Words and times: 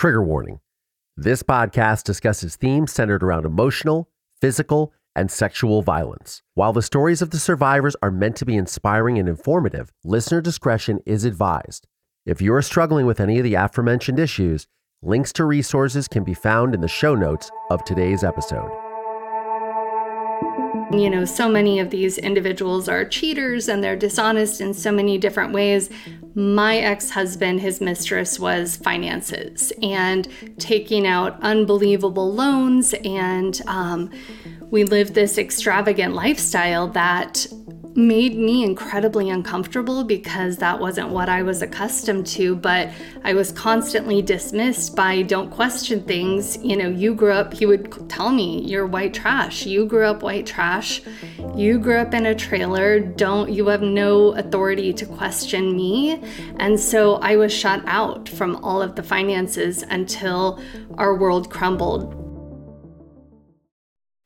Trigger 0.00 0.22
warning 0.22 0.60
this 1.18 1.42
podcast 1.42 2.04
discusses 2.04 2.56
themes 2.56 2.90
centered 2.90 3.22
around 3.22 3.44
emotional, 3.44 4.08
physical, 4.40 4.94
and 5.14 5.30
sexual 5.30 5.82
violence. 5.82 6.40
While 6.54 6.72
the 6.72 6.80
stories 6.80 7.20
of 7.20 7.28
the 7.28 7.38
survivors 7.38 7.96
are 8.00 8.10
meant 8.10 8.36
to 8.36 8.46
be 8.46 8.56
inspiring 8.56 9.18
and 9.18 9.28
informative, 9.28 9.92
listener 10.02 10.40
discretion 10.40 11.00
is 11.04 11.26
advised. 11.26 11.86
If 12.24 12.40
you 12.40 12.54
are 12.54 12.62
struggling 12.62 13.04
with 13.04 13.20
any 13.20 13.36
of 13.36 13.44
the 13.44 13.56
aforementioned 13.56 14.18
issues, 14.18 14.66
links 15.02 15.34
to 15.34 15.44
resources 15.44 16.08
can 16.08 16.24
be 16.24 16.32
found 16.32 16.74
in 16.74 16.80
the 16.80 16.88
show 16.88 17.14
notes 17.14 17.50
of 17.68 17.84
today's 17.84 18.24
episode. 18.24 18.89
You 20.92 21.08
know, 21.08 21.24
so 21.24 21.48
many 21.48 21.78
of 21.78 21.90
these 21.90 22.18
individuals 22.18 22.88
are 22.88 23.04
cheaters 23.04 23.68
and 23.68 23.82
they're 23.82 23.94
dishonest 23.94 24.60
in 24.60 24.74
so 24.74 24.90
many 24.90 25.18
different 25.18 25.52
ways. 25.52 25.88
My 26.34 26.78
ex 26.78 27.10
husband, 27.10 27.60
his 27.60 27.80
mistress, 27.80 28.40
was 28.40 28.76
finances 28.76 29.72
and 29.82 30.26
taking 30.58 31.06
out 31.06 31.40
unbelievable 31.42 32.32
loans. 32.34 32.92
And 33.04 33.60
um, 33.68 34.10
we 34.70 34.82
lived 34.82 35.14
this 35.14 35.38
extravagant 35.38 36.14
lifestyle 36.14 36.88
that 36.88 37.46
made 37.96 38.36
me 38.36 38.64
incredibly 38.64 39.30
uncomfortable 39.30 40.04
because 40.04 40.56
that 40.58 40.78
wasn't 40.78 41.08
what 41.08 41.28
I 41.28 41.42
was 41.42 41.62
accustomed 41.62 42.26
to. 42.28 42.54
But 42.54 42.90
I 43.24 43.34
was 43.34 43.52
constantly 43.52 44.22
dismissed 44.22 44.94
by 44.94 45.22
don't 45.22 45.50
question 45.50 46.02
things. 46.04 46.56
You 46.62 46.76
know, 46.76 46.88
you 46.88 47.14
grew 47.14 47.32
up, 47.32 47.52
he 47.54 47.66
would 47.66 48.08
tell 48.08 48.30
me, 48.30 48.62
you're 48.62 48.86
white 48.86 49.14
trash. 49.14 49.66
You 49.66 49.86
grew 49.86 50.06
up 50.06 50.22
white 50.22 50.46
trash. 50.46 51.02
You 51.56 51.78
grew 51.78 51.98
up 51.98 52.14
in 52.14 52.26
a 52.26 52.34
trailer. 52.34 53.00
Don't, 53.00 53.50
you 53.50 53.66
have 53.68 53.82
no 53.82 54.34
authority 54.34 54.92
to 54.94 55.06
question 55.06 55.76
me. 55.76 56.22
And 56.58 56.78
so 56.78 57.16
I 57.16 57.36
was 57.36 57.52
shut 57.52 57.82
out 57.86 58.28
from 58.28 58.56
all 58.64 58.80
of 58.82 58.96
the 58.96 59.02
finances 59.02 59.82
until 59.82 60.60
our 60.98 61.14
world 61.16 61.50
crumbled. 61.50 62.16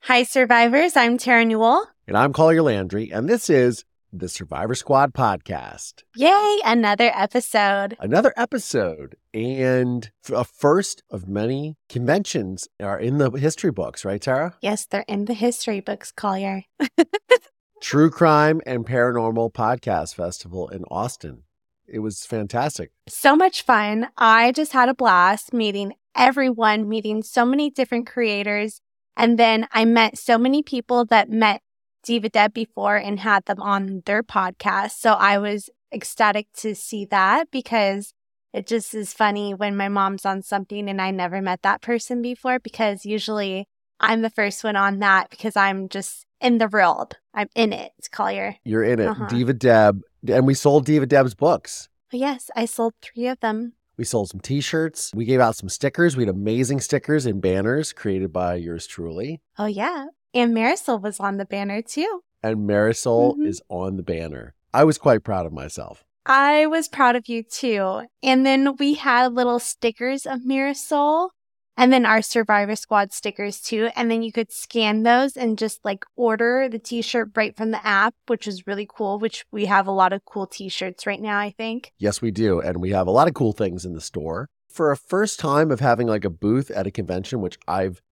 Hi, 0.03 0.23
survivors. 0.23 0.97
I'm 0.97 1.17
Terra 1.17 1.47
Newell. 1.47 1.94
And 2.07 2.19
I'm 2.19 2.35
Collier 2.35 2.61
Landry, 2.61 3.11
and 3.11 3.31
this 3.31 3.49
is 3.49 3.87
the 4.13 4.29
Survivor 4.29 4.75
Squad 4.75 5.15
podcast. 5.15 6.03
Yay, 6.15 6.59
another 6.63 7.11
episode. 7.15 7.97
Another 7.99 8.35
episode, 8.37 9.17
and 9.33 10.11
a 10.31 10.45
first 10.45 11.03
of 11.09 11.27
many 11.27 11.79
conventions 11.89 12.69
are 12.79 13.01
in 13.01 13.17
the 13.17 13.31
history 13.31 13.71
books, 13.71 14.05
right, 14.05 14.21
Terra? 14.21 14.55
Yes, 14.61 14.85
they're 14.85 15.07
in 15.09 15.25
the 15.25 15.33
history 15.33 15.81
books, 15.81 16.13
Collier. 16.13 16.65
True 17.81 18.11
Crime 18.11 18.61
and 18.67 18.85
Paranormal 18.85 19.55
Podcast 19.55 20.15
Festival 20.15 20.69
in 20.69 20.85
Austin. 20.91 21.45
It 21.87 22.01
was 22.01 22.27
fantastic. 22.27 22.91
So 23.09 23.35
much 23.35 23.63
fun. 23.63 24.09
I 24.19 24.53
just 24.53 24.73
had 24.73 24.91
a 24.91 24.95
blast 24.95 25.55
meeting 25.55 25.95
everyone, 26.15 26.87
meeting 26.87 27.23
so 27.23 27.47
many 27.47 27.71
different 27.71 28.07
creators. 28.07 28.83
And 29.17 29.39
then 29.39 29.69
I 29.73 29.87
met 29.87 30.19
so 30.19 30.37
many 30.37 30.63
people 30.63 31.07
that 31.07 31.31
met 31.31 31.63
Diva 32.05 32.29
Deb 32.29 32.55
before 32.55 32.97
and 32.97 33.21
had 33.21 33.47
them 33.47 33.61
on 33.61 34.03
their 34.07 34.23
podcast. 34.23 34.93
So 34.93 35.13
I 35.13 35.39
was 35.39 35.71
ecstatic 35.93 36.49
to 36.59 36.75
see 36.75 37.05
that 37.07 37.51
because 37.51 38.13
it 38.53 38.67
just 38.67 38.95
is 38.95 39.13
funny 39.13 39.55
when 39.55 39.77
my 39.77 39.89
mom's 39.89 40.25
on 40.25 40.43
something 40.43 40.89
and 40.89 41.01
I 41.01 41.11
never 41.11 41.43
met 41.43 41.63
that 41.63 41.81
person 41.81 42.23
before 42.23 42.59
because 42.59 43.05
usually 43.05 43.67
I'm 44.01 44.23
the 44.23 44.31
first 44.31 44.63
one 44.63 44.77
on 44.77 44.99
that 45.01 45.31
because 45.31 45.57
I'm 45.57 45.89
just 45.89 46.27
in 46.41 46.59
the 46.59 46.69
world. 46.69 47.17
I'm 47.33 47.49
in 47.55 47.73
it, 47.73 47.93
Collier. 48.13 48.57
You're 48.65 48.85
in 48.85 49.01
it. 49.01 49.07
Uh-huh. 49.07 49.27
Diva 49.27 49.55
Deb. 49.55 50.03
And 50.29 50.47
we 50.47 50.55
sold 50.55 50.85
Diva 50.85 51.07
Deb's 51.07 51.35
books. 51.35 51.89
Yes, 52.13 52.51
I 52.55 52.67
sold 52.67 52.95
three 53.03 53.27
of 53.27 53.41
them. 53.41 53.73
We 53.97 54.05
sold 54.05 54.29
some 54.29 54.41
t 54.41 54.61
shirts. 54.61 55.13
We 55.15 55.25
gave 55.25 55.41
out 55.41 55.57
some 55.57 55.69
stickers. 55.69 56.17
We 56.17 56.25
had 56.25 56.35
amazing 56.35 56.81
stickers 56.81 57.27
and 57.27 57.41
banners 57.41 57.93
created 57.93 58.33
by 58.33 58.57
yours 58.57 58.87
truly. 58.87 59.41
Oh, 59.59 59.67
yeah. 59.67 60.07
And 60.35 60.55
Marisol 60.55 61.01
was 61.01 61.21
on 61.21 61.37
the 61.37 61.45
banner 61.45 61.81
too. 61.81 62.23
And 62.43 62.69
Marisol 62.69 63.35
mm-hmm. 63.35 63.47
is 63.47 63.63
on 63.69 63.97
the 63.97 64.03
banner. 64.03 64.55
I 64.75 64.85
was 64.85 64.99
quite 64.99 65.23
proud 65.23 65.47
of 65.47 65.53
myself. 65.53 66.05
I 66.27 66.67
was 66.67 66.89
proud 66.89 67.17
of 67.17 67.29
you 67.29 67.43
too. 67.43 68.03
And 68.23 68.45
then 68.45 68.77
we 68.77 68.95
had 68.95 69.33
little 69.33 69.59
stickers 69.59 70.27
of 70.27 70.41
Marisol 70.41 71.31
and 71.77 71.93
then 71.93 72.07
our 72.07 72.23
Survivor 72.23 72.77
Squad 72.77 73.13
stickers 73.13 73.61
too. 73.61 73.91
And 73.97 74.11
then 74.11 74.23
you 74.23 74.33
could 74.33 74.53
scan 74.53 75.03
those 75.03 75.37
and 75.37 75.59
just 75.59 75.85
like 75.85 76.05
order 76.17 76.69
the 76.69 76.79
t 76.79 77.03
shirt 77.03 77.31
right 77.35 77.57
from 77.57 77.71
the 77.73 77.85
app, 77.87 78.15
which 78.27 78.47
is 78.47 78.67
really 78.67 78.89
cool, 78.89 79.19
which 79.19 79.45
we 79.51 79.67
have 79.67 79.87
a 79.87 79.93
lot 79.93 80.13
of 80.13 80.25
cool 80.25 80.47
t 80.47 80.69
shirts 80.69 81.07
right 81.07 81.21
now, 81.21 81.39
I 81.39 81.51
think. 81.51 81.93
Yes, 81.99 82.23
we 82.23 82.31
do. 82.31 82.61
And 82.61 82.81
we 82.81 82.91
have 82.91 83.07
a 83.07 83.13
lot 83.13 83.29
of 83.29 83.35
cool 83.35 83.53
things 83.53 83.85
in 83.85 83.95
the 83.95 84.01
store. 84.01 84.49
For 84.69 84.91
a 84.91 84.97
first 84.97 85.39
time 85.39 85.71
of 85.71 85.81
having 85.81 86.07
like 86.07 86.25
a 86.25 86.31
booth 86.31 86.71
at 86.71 86.87
a 86.87 86.91
convention, 86.91 87.41
which 87.41 87.59
I've 87.69 88.03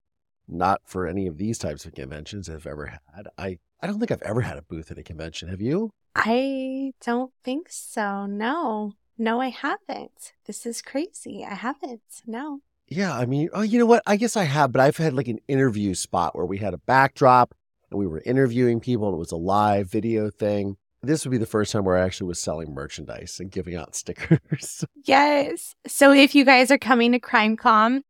not 0.53 0.83
for 0.85 1.07
any 1.07 1.27
of 1.27 1.39
these 1.39 1.59
types 1.59 1.85
of 1.85 1.95
conventions 1.95 2.49
I've 2.49 2.67
ever 2.67 2.99
had. 3.15 3.29
I, 3.39 3.59
I 3.81 3.87
don't 3.87 3.99
think 3.99 4.11
I've 4.11 4.23
ever 4.23 4.43
had 4.43 4.59
a 4.59 4.63
booth 4.63 4.91
at 4.91 4.99
a 4.99 5.03
convention. 5.03 5.49
Have 5.49 5.61
you? 5.61 5.91
I 6.15 6.93
don't 7.05 7.33
think 7.43 7.69
so. 7.71 8.27
No. 8.27 8.93
No, 9.19 9.41
I 9.41 9.49
haven't. 9.49 10.33
This 10.47 10.67
is 10.67 10.83
crazy. 10.83 11.45
I 11.49 11.55
haven't. 11.55 12.03
No. 12.27 12.61
Yeah, 12.89 13.17
I 13.17 13.25
mean, 13.27 13.49
oh, 13.53 13.63
you 13.63 13.79
know 13.79 13.87
what? 13.87 14.03
I 14.07 14.17
guess 14.17 14.37
I 14.37 14.45
have, 14.45 14.73
but 14.73 14.81
I've 14.81 14.97
had 14.97 15.15
like 15.15 15.29
an 15.29 15.39
interview 15.49 15.95
spot 15.95 16.35
where 16.37 16.45
we 16.47 16.59
had 16.59 16.75
a 16.75 16.79
backdrop 16.79 17.55
and 17.91 17.99
we 17.99 18.07
were 18.07 18.23
interviewing 18.27 18.81
people 18.81 19.07
and 19.09 19.15
it 19.15 19.19
was 19.19 19.33
a 19.33 19.37
live 19.37 19.91
video 19.91 20.31
thing. 20.31 20.77
This 21.03 21.25
would 21.25 21.31
be 21.31 21.39
the 21.39 21.47
first 21.47 21.73
time 21.73 21.85
where 21.85 21.97
I 21.97 22.03
actually 22.03 22.29
was 22.29 22.39
selling 22.39 22.73
merchandise 22.75 23.39
and 23.41 23.51
giving 23.51 23.75
out 23.75 23.95
stickers. 23.97 24.85
yes. 25.05 25.75
So 25.87 26.13
if 26.13 26.35
you 26.35 26.45
guys 26.45 26.71
are 26.71 26.79
coming 26.79 27.13
to 27.13 27.19
CrimeCon, 27.19 28.03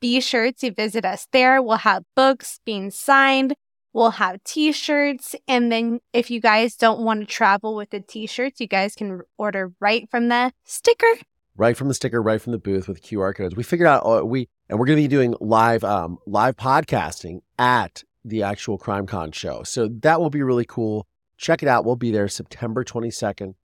be 0.00 0.20
sure 0.20 0.52
to 0.52 0.72
visit 0.72 1.04
us 1.04 1.26
there. 1.32 1.62
We'll 1.62 1.78
have 1.78 2.04
books 2.16 2.60
being 2.64 2.90
signed. 2.90 3.54
We'll 3.92 4.12
have 4.12 4.42
t 4.44 4.72
shirts. 4.72 5.34
And 5.48 5.70
then 5.70 6.00
if 6.12 6.30
you 6.30 6.40
guys 6.40 6.76
don't 6.76 7.00
want 7.00 7.20
to 7.20 7.26
travel 7.26 7.74
with 7.74 7.90
the 7.90 8.00
t 8.00 8.26
shirts, 8.26 8.60
you 8.60 8.66
guys 8.66 8.94
can 8.94 9.22
order 9.36 9.72
right 9.80 10.08
from 10.10 10.28
the 10.28 10.52
sticker 10.64 11.14
right 11.60 11.76
from 11.76 11.88
the 11.88 11.94
sticker, 11.94 12.22
right 12.22 12.40
from 12.40 12.52
the 12.52 12.58
booth 12.58 12.88
with 12.88 13.02
QR 13.02 13.34
codes. 13.34 13.54
We 13.54 13.62
figured 13.62 13.86
out 13.86 14.06
uh, 14.06 14.24
we 14.24 14.48
and 14.68 14.78
we're 14.78 14.86
going 14.86 14.96
to 14.96 15.02
be 15.02 15.08
doing 15.08 15.34
live 15.40 15.84
um, 15.84 16.18
live 16.26 16.56
podcasting 16.56 17.40
at 17.58 18.02
the 18.24 18.42
actual 18.42 18.78
CrimeCon 18.78 19.34
show. 19.34 19.62
So 19.62 19.88
that 20.00 20.20
will 20.20 20.30
be 20.30 20.42
really 20.42 20.64
cool. 20.64 21.06
Check 21.36 21.62
it 21.62 21.68
out. 21.68 21.84
We'll 21.84 21.96
be 21.96 22.10
there 22.10 22.28
September 22.28 22.82
22nd 22.82 23.54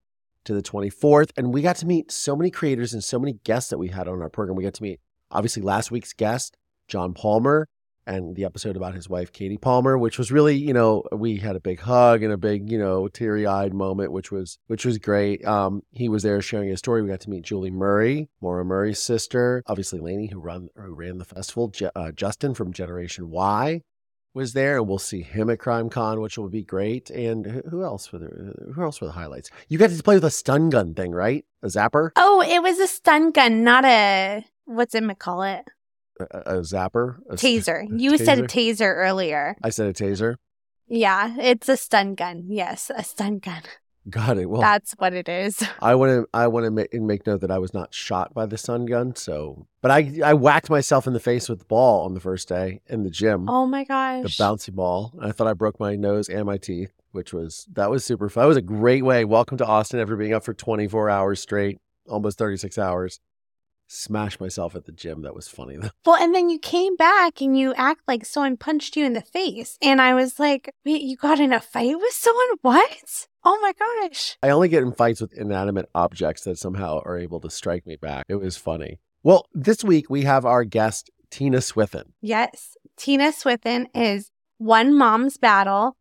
to 0.45 0.53
the 0.53 0.61
24th 0.61 1.31
and 1.35 1.53
we 1.53 1.61
got 1.61 1.75
to 1.77 1.85
meet 1.85 2.11
so 2.11 2.35
many 2.35 2.49
creators 2.49 2.93
and 2.93 3.03
so 3.03 3.19
many 3.19 3.33
guests 3.43 3.69
that 3.69 3.77
we 3.77 3.89
had 3.89 4.07
on 4.07 4.21
our 4.21 4.29
program. 4.29 4.55
We 4.55 4.63
got 4.63 4.75
to 4.75 4.83
meet 4.83 4.99
obviously 5.31 5.61
last 5.61 5.91
week's 5.91 6.13
guest, 6.13 6.57
John 6.87 7.13
Palmer 7.13 7.67
and 8.07 8.35
the 8.37 8.45
episode 8.45 8.77
about 8.77 8.95
his 8.95 9.09
wife 9.09 9.31
Katie 9.33 9.57
Palmer, 9.57 9.97
which 9.97 10.17
was 10.17 10.31
really, 10.31 10.55
you 10.55 10.73
know, 10.73 11.03
we 11.11 11.37
had 11.37 11.57
a 11.57 11.59
big 11.59 11.81
hug 11.81 12.23
and 12.23 12.31
a 12.31 12.37
big, 12.37 12.71
you 12.71 12.79
know, 12.79 13.09
teary-eyed 13.09 13.73
moment, 13.73 14.13
which 14.13 14.31
was 14.31 14.57
which 14.67 14.85
was 14.85 14.97
great. 14.97 15.45
Um, 15.45 15.83
he 15.91 16.07
was 16.09 16.23
there 16.23 16.41
sharing 16.41 16.69
his 16.69 16.79
story. 16.79 17.01
We 17.01 17.09
got 17.09 17.19
to 17.21 17.29
meet 17.29 17.43
Julie 17.43 17.69
Murray, 17.69 18.29
Maura 18.41 18.63
Murray's 18.63 18.99
sister, 18.99 19.61
obviously 19.67 19.99
Lainey, 19.99 20.27
who 20.27 20.39
run 20.39 20.69
who 20.75 20.93
ran 20.93 21.17
the 21.17 21.25
festival. 21.25 21.71
Uh, 21.95 22.11
Justin 22.11 22.53
from 22.53 22.71
Generation 22.71 23.29
Why 23.29 23.81
was 24.33 24.53
there, 24.53 24.77
and 24.77 24.87
we'll 24.87 24.99
see 24.99 25.21
him 25.21 25.49
at 25.49 25.59
Crime 25.59 25.89
Con, 25.89 26.21
which 26.21 26.37
will 26.37 26.49
be 26.49 26.63
great. 26.63 27.09
And 27.09 27.63
who 27.69 27.83
else 27.83 28.07
for 28.07 28.19
the 28.19 28.71
who 28.73 28.81
else 28.81 28.97
for 28.97 29.05
the 29.05 29.11
highlights? 29.11 29.49
You 29.67 29.77
got 29.77 29.89
to 29.89 30.03
play 30.03 30.15
with 30.15 30.25
a 30.25 30.31
stun 30.31 30.69
gun 30.69 30.93
thing, 30.93 31.11
right? 31.11 31.43
A 31.61 31.67
zapper. 31.67 32.11
Oh, 32.15 32.41
it 32.41 32.63
was 32.63 32.79
a 32.79 32.87
stun 32.87 33.31
gun, 33.31 33.65
not 33.65 33.83
a 33.83 34.45
what's 34.67 34.93
it 34.93 35.19
call 35.19 35.43
it? 35.43 35.65
a, 36.19 36.25
a 36.25 36.53
zapper? 36.59 37.17
A 37.29 37.35
taser. 37.35 37.87
St- 37.87 37.99
you 37.99 38.13
taser? 38.13 38.25
said 38.25 38.39
a 38.39 38.43
taser 38.43 38.95
earlier. 38.95 39.55
I 39.63 39.69
said 39.69 39.87
a 39.87 39.93
taser. 39.93 40.35
Yeah, 40.87 41.35
it's 41.39 41.67
a 41.67 41.77
stun 41.77 42.15
gun. 42.15 42.45
Yes, 42.47 42.91
a 42.95 43.03
stun 43.03 43.39
gun. 43.39 43.63
Got 44.09 44.37
it. 44.37 44.45
Well, 44.45 44.61
that's 44.61 44.93
what 44.93 45.13
it 45.13 45.27
is. 45.27 45.61
I 45.81 45.95
want 45.95 46.11
to. 46.11 46.29
I 46.33 46.47
want 46.47 46.65
to 46.65 46.71
make, 46.71 46.93
make 46.93 47.27
note 47.27 47.41
that 47.41 47.51
I 47.51 47.57
was 47.57 47.73
not 47.73 47.93
shot 47.93 48.33
by 48.33 48.45
the 48.45 48.57
stun 48.57 48.85
gun. 48.85 49.15
So, 49.15 49.67
but 49.81 49.91
I 49.91 50.19
I 50.23 50.33
whacked 50.33 50.69
myself 50.69 51.07
in 51.07 51.13
the 51.13 51.19
face 51.19 51.49
with 51.49 51.59
the 51.59 51.65
ball 51.65 52.05
on 52.05 52.13
the 52.13 52.21
first 52.21 52.47
day 52.47 52.79
in 52.87 53.03
the 53.03 53.09
gym. 53.09 53.49
Oh 53.49 53.65
my 53.65 53.83
gosh! 53.83 54.23
The 54.23 54.43
bouncy 54.43 54.73
ball. 54.73 55.13
I 55.21 55.33
thought 55.33 55.47
I 55.47 55.53
broke 55.53 55.77
my 55.77 55.97
nose 55.97 56.29
and 56.29 56.45
my 56.45 56.57
teeth, 56.57 56.93
which 57.11 57.33
was 57.33 57.67
that 57.73 57.89
was 57.89 58.05
super 58.05 58.29
fun. 58.29 58.43
That 58.43 58.47
was 58.47 58.57
a 58.57 58.61
great 58.61 59.03
way. 59.03 59.25
Welcome 59.25 59.57
to 59.57 59.65
Austin 59.65 59.99
after 59.99 60.15
being 60.15 60.33
up 60.33 60.45
for 60.45 60.53
24 60.53 61.09
hours 61.09 61.41
straight, 61.41 61.79
almost 62.07 62.37
36 62.37 62.77
hours 62.77 63.19
smash 63.87 64.39
myself 64.39 64.75
at 64.75 64.85
the 64.85 64.91
gym. 64.91 65.21
That 65.21 65.35
was 65.35 65.47
funny 65.47 65.77
though. 65.77 65.89
Well, 66.05 66.21
and 66.21 66.35
then 66.35 66.49
you 66.49 66.59
came 66.59 66.95
back 66.95 67.41
and 67.41 67.57
you 67.57 67.73
act 67.75 68.01
like 68.07 68.25
someone 68.25 68.57
punched 68.57 68.95
you 68.95 69.05
in 69.05 69.13
the 69.13 69.21
face. 69.21 69.77
And 69.81 70.01
I 70.01 70.13
was 70.13 70.39
like, 70.39 70.73
wait, 70.85 71.01
you 71.01 71.17
got 71.17 71.39
in 71.39 71.51
a 71.51 71.59
fight 71.59 71.97
with 71.97 72.13
someone? 72.13 72.57
What? 72.61 73.27
Oh 73.43 73.59
my 73.61 73.73
gosh. 73.73 74.37
I 74.43 74.49
only 74.49 74.69
get 74.69 74.83
in 74.83 74.91
fights 74.91 75.21
with 75.21 75.33
inanimate 75.33 75.89
objects 75.95 76.43
that 76.43 76.57
somehow 76.57 77.01
are 77.05 77.17
able 77.17 77.39
to 77.41 77.49
strike 77.49 77.85
me 77.87 77.95
back. 77.95 78.25
It 78.27 78.35
was 78.35 78.57
funny. 78.57 78.99
Well, 79.23 79.47
this 79.53 79.83
week 79.83 80.09
we 80.09 80.23
have 80.23 80.45
our 80.45 80.63
guest, 80.63 81.09
Tina 81.31 81.61
Swithin. 81.61 82.13
Yes. 82.21 82.77
Tina 82.95 83.31
Swithin 83.31 83.89
is 83.93 84.31
One 84.57 84.97
Mom's 84.97 85.37
Battle, 85.37 85.96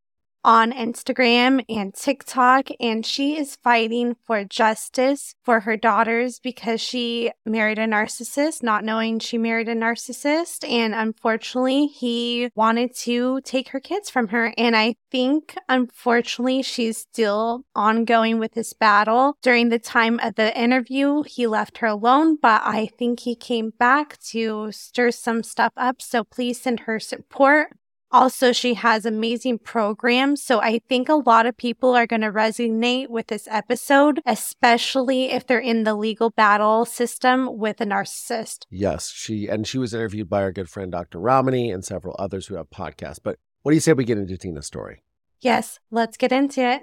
on 0.46 0.72
Instagram 0.72 1.64
and 1.68 1.92
TikTok, 1.92 2.68
and 2.78 3.04
she 3.04 3.36
is 3.36 3.56
fighting 3.56 4.14
for 4.24 4.44
justice 4.44 5.34
for 5.42 5.60
her 5.60 5.76
daughters 5.76 6.38
because 6.38 6.80
she 6.80 7.32
married 7.44 7.80
a 7.80 7.86
narcissist, 7.86 8.62
not 8.62 8.84
knowing 8.84 9.18
she 9.18 9.36
married 9.36 9.68
a 9.68 9.74
narcissist. 9.74 10.66
And 10.66 10.94
unfortunately, 10.94 11.88
he 11.88 12.48
wanted 12.54 12.94
to 12.98 13.40
take 13.40 13.70
her 13.70 13.80
kids 13.80 14.08
from 14.08 14.28
her. 14.28 14.54
And 14.56 14.76
I 14.76 14.94
think, 15.10 15.56
unfortunately, 15.68 16.62
she's 16.62 16.98
still 16.98 17.64
ongoing 17.74 18.38
with 18.38 18.52
this 18.54 18.72
battle. 18.72 19.36
During 19.42 19.70
the 19.70 19.80
time 19.80 20.20
of 20.20 20.36
the 20.36 20.56
interview, 20.56 21.24
he 21.24 21.48
left 21.48 21.78
her 21.78 21.88
alone, 21.88 22.38
but 22.40 22.62
I 22.64 22.86
think 22.96 23.20
he 23.20 23.34
came 23.34 23.72
back 23.76 24.16
to 24.28 24.70
stir 24.70 25.10
some 25.10 25.42
stuff 25.42 25.72
up. 25.76 26.00
So 26.00 26.22
please 26.22 26.60
send 26.60 26.80
her 26.80 27.00
support. 27.00 27.72
Also, 28.12 28.52
she 28.52 28.74
has 28.74 29.04
amazing 29.04 29.58
programs. 29.58 30.42
So 30.42 30.60
I 30.60 30.80
think 30.88 31.08
a 31.08 31.14
lot 31.14 31.46
of 31.46 31.56
people 31.56 31.94
are 31.94 32.06
going 32.06 32.22
to 32.22 32.30
resonate 32.30 33.08
with 33.08 33.26
this 33.26 33.48
episode, 33.50 34.20
especially 34.24 35.32
if 35.32 35.46
they're 35.46 35.58
in 35.58 35.84
the 35.84 35.94
legal 35.94 36.30
battle 36.30 36.84
system 36.84 37.58
with 37.58 37.80
a 37.80 37.84
narcissist. 37.84 38.64
Yes, 38.70 39.10
she 39.10 39.48
and 39.48 39.66
she 39.66 39.78
was 39.78 39.92
interviewed 39.92 40.28
by 40.28 40.42
our 40.42 40.52
good 40.52 40.68
friend 40.68 40.92
Dr. 40.92 41.18
Ramani 41.18 41.70
and 41.70 41.84
several 41.84 42.14
others 42.18 42.46
who 42.46 42.54
have 42.54 42.70
podcasts. 42.70 43.18
But 43.22 43.38
what 43.62 43.72
do 43.72 43.74
you 43.76 43.80
say 43.80 43.92
we 43.92 44.04
get 44.04 44.18
into 44.18 44.36
Tina's 44.38 44.66
story? 44.66 45.02
Yes, 45.40 45.80
let's 45.90 46.16
get 46.16 46.32
into 46.32 46.60
it. 46.62 46.82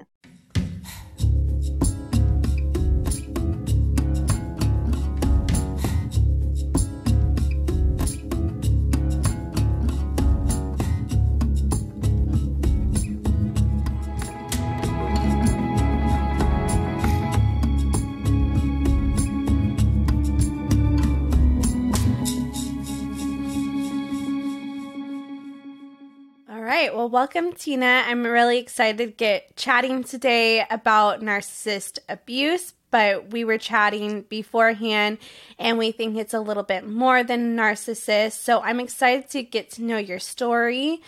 Well, 27.03 27.09
welcome, 27.09 27.51
Tina. 27.51 28.05
I'm 28.07 28.23
really 28.23 28.57
excited 28.59 28.97
to 28.97 29.07
get 29.07 29.57
chatting 29.57 30.05
today 30.05 30.65
about 30.69 31.19
narcissist 31.19 31.99
abuse, 32.07 32.75
but 32.91 33.29
we 33.29 33.43
were 33.43 33.57
chatting 33.57 34.21
beforehand 34.21 35.17
and 35.59 35.77
we 35.77 35.91
think 35.91 36.15
it's 36.15 36.33
a 36.33 36.39
little 36.39 36.63
bit 36.63 36.87
more 36.87 37.21
than 37.21 37.57
narcissist. 37.57 38.39
So 38.41 38.61
I'm 38.61 38.79
excited 38.79 39.29
to 39.31 39.43
get 39.43 39.69
to 39.71 39.83
know 39.83 39.97
your 39.97 40.17
story. 40.17 41.01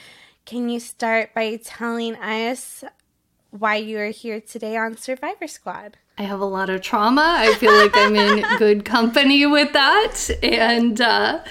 Can 0.44 0.68
you 0.68 0.82
start 0.82 1.34
by 1.34 1.56
telling 1.64 2.18
us 2.18 2.84
why 3.52 3.78
you 3.78 3.98
are 4.00 4.08
here 4.08 4.42
today 4.42 4.76
on 4.76 4.98
Survivor 4.98 5.48
Squad? 5.48 5.96
I 6.18 6.24
have 6.24 6.42
a 6.42 6.46
lot 6.46 6.70
of 6.70 6.82
trauma. 6.82 7.36
I 7.38 7.54
feel 7.54 7.72
like 7.72 7.96
I'm 7.96 8.18
in 8.18 8.44
good 8.58 8.84
company 8.84 9.46
with 9.46 9.72
that. 9.72 10.30
And, 10.44 11.00
uh, 11.00 11.42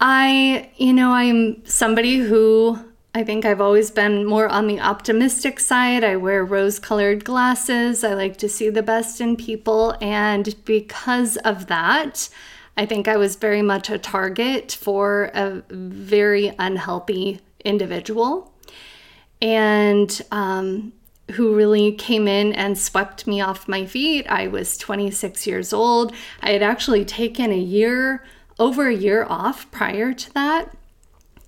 I, 0.00 0.72
you 0.78 0.92
know, 0.92 1.12
I'm 1.12 1.64
somebody 1.64 2.16
who 2.16 2.89
I 3.12 3.24
think 3.24 3.44
I've 3.44 3.60
always 3.60 3.90
been 3.90 4.24
more 4.24 4.46
on 4.46 4.68
the 4.68 4.78
optimistic 4.78 5.58
side. 5.58 6.04
I 6.04 6.14
wear 6.16 6.44
rose 6.44 6.78
colored 6.78 7.24
glasses. 7.24 8.04
I 8.04 8.14
like 8.14 8.36
to 8.36 8.48
see 8.48 8.70
the 8.70 8.84
best 8.84 9.20
in 9.20 9.36
people. 9.36 9.96
And 10.00 10.54
because 10.64 11.36
of 11.38 11.66
that, 11.66 12.28
I 12.76 12.86
think 12.86 13.08
I 13.08 13.16
was 13.16 13.34
very 13.34 13.62
much 13.62 13.90
a 13.90 13.98
target 13.98 14.70
for 14.70 15.32
a 15.34 15.62
very 15.70 16.52
unhealthy 16.56 17.40
individual 17.64 18.54
and 19.42 20.22
um, 20.30 20.92
who 21.32 21.56
really 21.56 21.92
came 21.92 22.28
in 22.28 22.52
and 22.52 22.78
swept 22.78 23.26
me 23.26 23.40
off 23.40 23.66
my 23.66 23.86
feet. 23.86 24.24
I 24.28 24.46
was 24.46 24.78
26 24.78 25.48
years 25.48 25.72
old. 25.72 26.14
I 26.42 26.50
had 26.52 26.62
actually 26.62 27.04
taken 27.04 27.50
a 27.50 27.58
year, 27.58 28.24
over 28.56 28.86
a 28.86 28.94
year 28.94 29.24
off 29.24 29.68
prior 29.72 30.12
to 30.14 30.34
that 30.34 30.76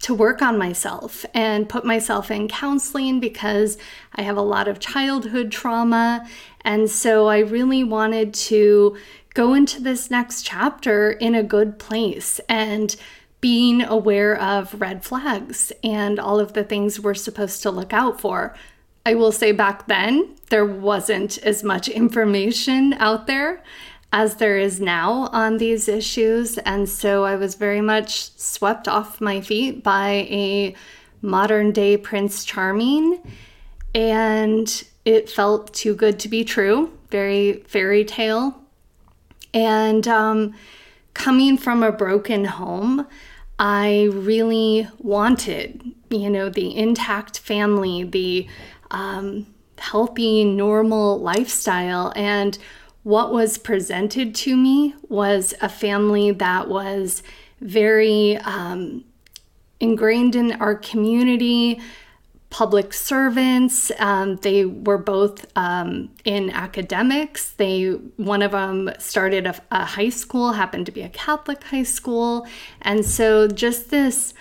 to 0.03 0.15
work 0.15 0.43
on 0.43 0.59
myself 0.59 1.25
and 1.33 1.69
put 1.69 1.85
myself 1.85 2.31
in 2.31 2.49
counseling 2.49 3.21
because 3.21 3.79
I 4.15 4.23
have 4.23 4.37
a 4.37 4.43
lot 4.43 4.69
of 4.69 4.81
childhood 4.81 5.51
trauma. 5.51 6.29
And 6.63 6.91
so 6.91 7.29
I 7.29 7.39
really 7.39 7.85
wanted 7.85 8.35
to 8.35 8.97
go 9.35 9.55
into 9.55 9.81
this 9.81 10.11
next 10.11 10.43
chapter 10.43 11.13
in 11.13 11.35
a 11.35 11.43
good 11.43 11.79
place 11.79 12.41
and 12.49 12.95
being 13.41 13.83
aware 13.83 14.39
of 14.39 14.81
red 14.81 15.05
flags 15.05 15.73
and 15.83 16.19
all 16.21 16.39
of 16.39 16.53
the 16.53 16.65
things 16.65 17.01
we're 17.01 17.15
supposed 17.15 17.63
to 17.63 17.71
look 17.71 17.93
out 17.93 18.21
for. 18.21 18.55
I 19.05 19.15
will 19.15 19.33
say 19.33 19.51
back 19.53 19.87
then, 19.87 20.37
there 20.51 20.67
wasn't 20.67 21.39
as 21.39 21.65
much 21.65 21.89
information 21.89 22.93
out 22.95 23.27
there 23.27 23.63
as 24.13 24.37
there 24.37 24.59
is 24.59 24.81
now 24.81 25.29
on 25.33 25.57
these 25.57 25.89
issues. 25.89 26.59
And 26.59 26.89
so 26.89 27.25
I 27.25 27.37
was 27.37 27.55
very 27.55 27.81
much 27.81 28.31
swept 28.39 28.87
off 28.87 29.21
my 29.21 29.41
feet 29.41 29.83
by 29.83 30.27
a 30.31 30.77
modern 31.23 31.73
day 31.73 31.97
Prince 31.97 32.45
Charming. 32.45 33.21
And 33.95 34.85
it 35.05 35.31
felt 35.31 35.73
too 35.73 35.95
good 35.95 36.19
to 36.21 36.29
be 36.29 36.45
true, 36.45 36.93
very 37.11 37.65
fairy 37.67 38.05
tale. 38.05 38.61
And 39.55 40.07
um, 40.07 40.55
coming 41.15 41.57
from 41.57 41.83
a 41.83 41.93
broken 41.93 42.45
home, 42.45 43.07
I 43.59 44.09
really 44.13 44.89
wanted, 44.99 45.83
you 46.11 46.31
know, 46.31 46.49
the 46.49 46.77
intact 46.77 47.39
family, 47.39 48.05
the 48.05 48.47
um, 48.91 49.47
healthy, 49.79 50.45
normal 50.45 51.21
lifestyle. 51.21 52.13
And 52.17 52.59
what 53.03 53.33
was 53.33 53.59
presented 53.59 54.35
to 54.35 54.57
me 54.57 54.95
was 55.09 55.55
a 55.61 55.69
family 55.69 56.31
that 56.31 56.69
was 56.69 57.23
very 57.61 58.37
um, 58.39 59.05
ingrained 59.81 60.37
in 60.37 60.53
our 60.53 60.77
community, 60.77 61.81
public 62.51 62.93
servants. 62.93 63.91
Um, 63.99 64.37
they 64.37 64.65
were 64.65 64.99
both 64.99 65.47
um, 65.57 66.11
in 66.25 66.51
academics. 66.51 67.53
They 67.53 67.93
one 68.17 68.43
of 68.43 68.53
them 68.53 68.91
started 68.99 69.47
a, 69.47 69.61
a 69.71 69.85
high 69.85 70.11
school, 70.11 70.53
happened 70.53 70.87
to 70.87 70.93
be 70.93 71.03
a 71.03 71.09
Catholic 71.09 71.65
high 71.65 71.83
school, 71.83 72.47
and 72.83 73.05
so 73.05 73.49
just 73.49 73.91
this 73.91 74.35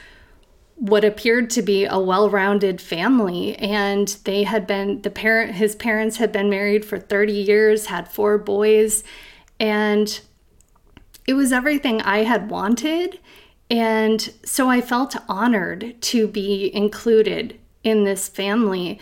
what 0.76 1.04
appeared 1.04 1.50
to 1.50 1.62
be 1.62 1.86
a 1.86 2.00
well-rounded 2.00 2.82
family 2.82 3.56
and 3.58 4.18
they 4.26 4.44
had 4.44 4.66
been 4.66 5.02
the 5.04 5.10
parent 5.10 5.54
his 5.56 5.76
parents 5.76 6.18
had 6.18 6.32
been 6.32 6.50
married 6.50 6.84
for 6.84 6.98
30 6.98 7.34
years 7.34 7.86
had 7.88 8.08
four 8.08 8.38
boys 8.38 9.04
and 9.60 10.22
it 11.28 11.34
was 11.34 11.52
everything 11.52 12.02
i 12.02 12.20
had 12.20 12.50
wanted 12.50 13.20
and 13.70 14.34
so 14.44 14.70
i 14.70 14.82
felt 14.82 15.16
honored 15.30 15.96
to 16.02 16.28
be 16.28 16.74
included 16.76 17.60
in 17.84 18.04
this 18.04 18.28
family. 18.28 19.00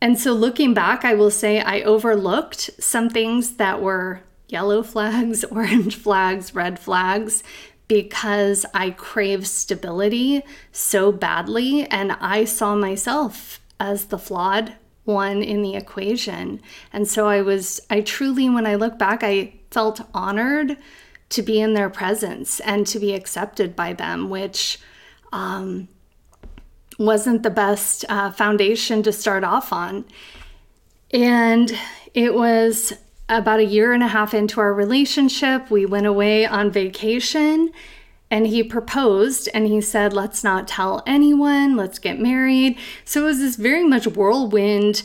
And 0.00 0.18
so 0.18 0.32
looking 0.32 0.74
back 0.74 1.04
i 1.04 1.14
will 1.14 1.30
say 1.30 1.60
i 1.60 1.80
overlooked 1.80 2.70
some 2.78 3.10
things 3.10 3.56
that 3.56 3.82
were 3.82 4.20
yellow 4.48 4.82
flags 4.82 5.44
orange 5.50 5.96
flags 5.96 6.54
red 6.54 6.78
flags 6.78 7.42
because 7.88 8.64
I 8.74 8.90
crave 8.90 9.46
stability 9.46 10.42
so 10.70 11.10
badly. 11.10 11.86
And 11.90 12.12
I 12.12 12.44
saw 12.44 12.74
myself 12.74 13.60
as 13.80 14.06
the 14.06 14.18
flawed 14.18 14.74
one 15.04 15.42
in 15.42 15.62
the 15.62 15.74
equation. 15.74 16.60
And 16.92 17.08
so 17.08 17.28
I 17.28 17.40
was, 17.40 17.80
I 17.88 18.02
truly, 18.02 18.50
when 18.50 18.66
I 18.66 18.74
look 18.74 18.98
back, 18.98 19.22
I 19.22 19.54
felt 19.70 20.02
honored 20.14 20.76
to 21.30 21.42
be 21.42 21.60
in 21.60 21.74
their 21.74 21.90
presence 21.90 22.60
and 22.60 22.86
to 22.86 22.98
be 22.98 23.14
accepted 23.14 23.74
by 23.74 23.94
them, 23.94 24.28
which 24.28 24.78
um, 25.32 25.88
wasn't 26.98 27.42
the 27.42 27.50
best 27.50 28.04
uh, 28.08 28.30
foundation 28.32 29.02
to 29.02 29.12
start 29.12 29.44
off 29.44 29.72
on. 29.72 30.04
And 31.10 31.76
it 32.12 32.34
was 32.34 32.92
about 33.28 33.60
a 33.60 33.64
year 33.64 33.92
and 33.92 34.02
a 34.02 34.08
half 34.08 34.32
into 34.34 34.60
our 34.60 34.72
relationship, 34.72 35.70
we 35.70 35.84
went 35.84 36.06
away 36.06 36.46
on 36.46 36.70
vacation 36.70 37.70
and 38.30 38.46
he 38.46 38.62
proposed 38.62 39.48
and 39.54 39.66
he 39.66 39.80
said, 39.80 40.12
Let's 40.12 40.44
not 40.44 40.68
tell 40.68 41.02
anyone, 41.06 41.76
let's 41.76 41.98
get 41.98 42.18
married. 42.18 42.78
So 43.04 43.22
it 43.22 43.24
was 43.24 43.38
this 43.38 43.56
very 43.56 43.84
much 43.84 44.06
whirlwind 44.06 45.02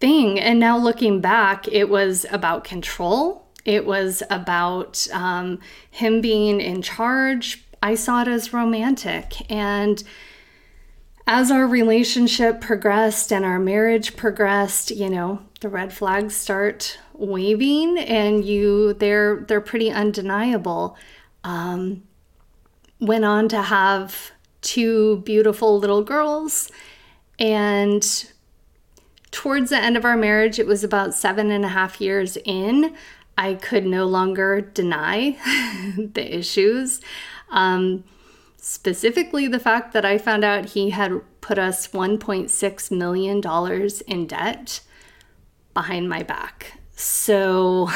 thing. 0.00 0.38
And 0.38 0.58
now 0.58 0.78
looking 0.78 1.20
back, 1.20 1.68
it 1.68 1.88
was 1.88 2.26
about 2.30 2.64
control, 2.64 3.46
it 3.64 3.86
was 3.86 4.22
about 4.30 5.06
um, 5.12 5.60
him 5.90 6.20
being 6.20 6.60
in 6.60 6.82
charge. 6.82 7.64
I 7.82 7.94
saw 7.94 8.22
it 8.22 8.28
as 8.28 8.52
romantic. 8.52 9.50
And 9.50 10.02
as 11.26 11.50
our 11.50 11.66
relationship 11.66 12.60
progressed 12.60 13.32
and 13.32 13.44
our 13.44 13.58
marriage 13.58 14.16
progressed, 14.16 14.90
you 14.90 15.08
know, 15.08 15.40
the 15.60 15.68
red 15.68 15.92
flags 15.92 16.34
start 16.34 16.98
waving 17.14 17.98
and 17.98 18.44
you 18.44 18.94
they're 18.94 19.44
they're 19.46 19.60
pretty 19.60 19.90
undeniable 19.90 20.96
um, 21.44 22.02
went 22.98 23.24
on 23.24 23.48
to 23.48 23.62
have 23.62 24.32
two 24.60 25.18
beautiful 25.18 25.78
little 25.78 26.02
girls 26.02 26.70
and 27.38 28.32
towards 29.32 29.70
the 29.70 29.78
end 29.78 29.96
of 29.96 30.04
our 30.04 30.16
marriage, 30.16 30.60
it 30.60 30.66
was 30.66 30.84
about 30.84 31.14
seven 31.14 31.50
and 31.50 31.64
a 31.64 31.68
half 31.68 32.00
years 32.00 32.38
in, 32.44 32.94
I 33.36 33.54
could 33.54 33.84
no 33.84 34.06
longer 34.06 34.60
deny 34.60 35.36
the 35.96 36.36
issues. 36.36 37.00
Um, 37.50 38.04
specifically, 38.62 39.48
the 39.48 39.58
fact 39.58 39.92
that 39.92 40.04
I 40.04 40.16
found 40.16 40.44
out 40.44 40.70
he 40.70 40.90
had 40.90 41.20
put 41.40 41.58
us 41.58 41.88
$1.6 41.88 42.90
million 42.90 43.42
in 44.06 44.26
debt 44.26 44.80
behind 45.74 46.08
my 46.08 46.22
back. 46.22 46.78
So 46.94 47.90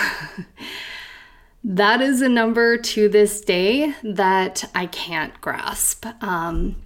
that 1.64 2.00
is 2.00 2.20
a 2.20 2.28
number 2.28 2.76
to 2.76 3.08
this 3.08 3.40
day 3.40 3.94
that 4.02 4.68
I 4.74 4.86
can't 4.86 5.40
grasp. 5.40 6.04
Um, 6.20 6.82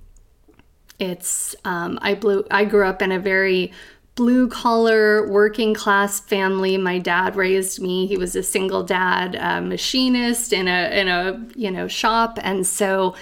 it's 0.98 1.56
um, 1.64 1.98
I 2.02 2.14
blew 2.14 2.44
I 2.50 2.66
grew 2.66 2.86
up 2.86 3.00
in 3.00 3.10
a 3.10 3.18
very 3.18 3.72
blue 4.16 4.48
collar 4.48 5.26
working 5.30 5.72
class 5.72 6.20
family. 6.20 6.76
My 6.76 6.98
dad 6.98 7.36
raised 7.36 7.80
me. 7.80 8.06
He 8.06 8.18
was 8.18 8.36
a 8.36 8.42
single 8.42 8.82
dad, 8.82 9.34
a 9.34 9.62
machinist 9.62 10.52
in 10.52 10.68
a 10.68 10.90
in 10.90 11.08
a 11.08 11.42
you 11.56 11.70
know 11.70 11.88
shop, 11.88 12.38
and 12.42 12.66
so 12.66 13.14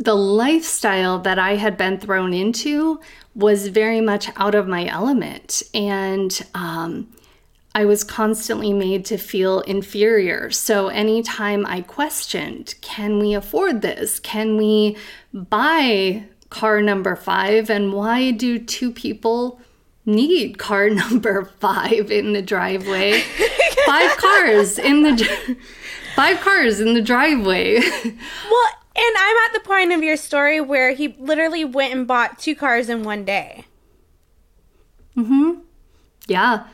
the 0.00 0.16
lifestyle 0.16 1.18
that 1.18 1.38
I 1.38 1.56
had 1.56 1.76
been 1.76 1.98
thrown 1.98 2.32
into 2.32 3.00
was 3.34 3.68
very 3.68 4.00
much 4.00 4.30
out 4.36 4.54
of 4.54 4.66
my 4.66 4.86
element, 4.86 5.62
and 5.74 6.40
um, 6.54 7.12
I 7.74 7.84
was 7.84 8.02
constantly 8.02 8.72
made 8.72 9.04
to 9.06 9.18
feel 9.18 9.60
inferior. 9.60 10.50
So 10.50 10.88
anytime 10.88 11.66
I 11.66 11.82
questioned, 11.82 12.76
can 12.80 13.18
we 13.18 13.34
afford 13.34 13.82
this? 13.82 14.18
Can 14.18 14.56
we 14.56 14.96
buy 15.34 16.24
car 16.48 16.80
number 16.80 17.14
five? 17.14 17.68
And 17.68 17.92
why 17.92 18.30
do 18.30 18.58
two 18.58 18.90
people 18.90 19.60
need 20.06 20.58
car 20.58 20.88
number 20.90 21.44
five 21.44 22.10
in 22.10 22.32
the 22.32 22.42
driveway? 22.42 23.20
five 23.86 24.16
cars 24.16 24.78
in 24.78 25.02
the 25.02 25.56
five 26.16 26.40
cars 26.40 26.80
in 26.80 26.94
the 26.94 27.02
driveway. 27.02 27.80
well, 28.50 28.70
and 29.00 29.16
I'm 29.18 29.36
at 29.46 29.52
the 29.54 29.60
point 29.60 29.92
of 29.92 30.02
your 30.02 30.16
story 30.16 30.60
where 30.60 30.92
he 30.92 31.08
literally 31.18 31.64
went 31.64 31.94
and 31.94 32.06
bought 32.06 32.38
two 32.38 32.54
cars 32.54 32.88
in 32.88 33.02
one 33.02 33.24
day. 33.24 33.64
Mm-hmm. 35.16 35.60
Yeah 36.26 36.64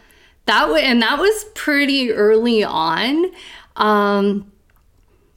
that 0.46 0.60
w- 0.62 0.82
and 0.82 1.02
that 1.02 1.18
was 1.18 1.44
pretty 1.54 2.12
early 2.12 2.64
on. 2.64 3.26
Um, 3.76 4.50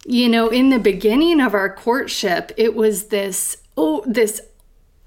you 0.06 0.30
know, 0.30 0.48
in 0.48 0.70
the 0.70 0.80
beginning 0.80 1.42
of 1.42 1.54
our 1.54 1.74
courtship, 1.74 2.52
it 2.58 2.76
was 2.76 3.06
this 3.08 3.58
oh 3.76 4.04
this 4.08 4.42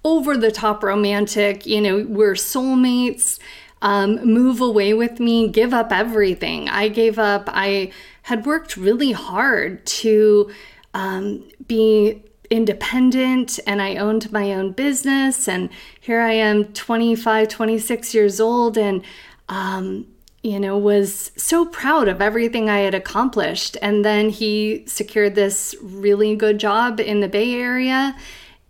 over 0.05 0.37
the 0.37 0.53
top 0.53 0.83
romantic. 0.83 1.67
You 1.67 1.81
know, 1.81 2.07
we're 2.09 2.35
soulmates. 2.35 3.39
Um, 3.81 4.25
move 4.25 4.61
away 4.61 4.95
with 4.95 5.19
me, 5.19 5.49
give 5.49 5.75
up 5.75 5.91
everything. 5.91 6.69
I 6.69 6.87
gave 6.87 7.19
up. 7.19 7.49
I 7.49 7.91
had 8.23 8.47
worked 8.47 8.77
really 8.77 9.11
hard 9.11 9.85
to 9.87 10.53
um, 10.95 11.49
be 11.67 12.23
independent 12.51 13.59
and 13.67 13.81
I 13.81 13.97
owned 13.97 14.31
my 14.31 14.53
own 14.53 14.73
business. 14.73 15.49
And 15.49 15.71
here 16.01 16.21
I 16.21 16.33
am, 16.33 16.67
25, 16.67 17.49
26 17.49 18.15
years 18.15 18.41
old, 18.41 18.77
and 18.77 19.03
um, 19.49 20.07
you 20.43 20.59
know, 20.59 20.77
was 20.77 21.31
so 21.37 21.65
proud 21.65 22.09
of 22.09 22.21
everything 22.21 22.69
I 22.69 22.79
had 22.79 22.95
accomplished. 22.95 23.77
And 23.81 24.05
then 24.05 24.29
he 24.29 24.85
secured 24.87 25.35
this 25.35 25.75
really 25.81 26.35
good 26.35 26.59
job 26.59 26.99
in 26.99 27.21
the 27.21 27.29
Bay 27.29 27.55
Area 27.55 28.17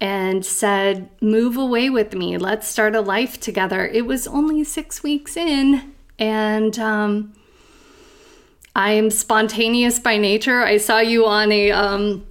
and 0.01 0.45
said, 0.45 1.09
Move 1.21 1.57
away 1.57 1.89
with 1.89 2.13
me. 2.15 2.37
Let's 2.37 2.69
start 2.69 2.95
a 2.95 3.01
life 3.01 3.41
together. 3.41 3.87
It 3.87 4.05
was 4.05 4.27
only 4.27 4.65
six 4.65 5.03
weeks 5.03 5.37
in. 5.37 5.95
And 6.19 6.79
um, 6.79 7.33
I 8.75 8.93
am 8.93 9.11
spontaneous 9.11 9.99
by 9.99 10.17
nature. 10.17 10.63
I 10.63 10.79
saw 10.79 10.99
you 10.99 11.27
on 11.27 11.53
a. 11.53 11.71
Um, 11.71 12.27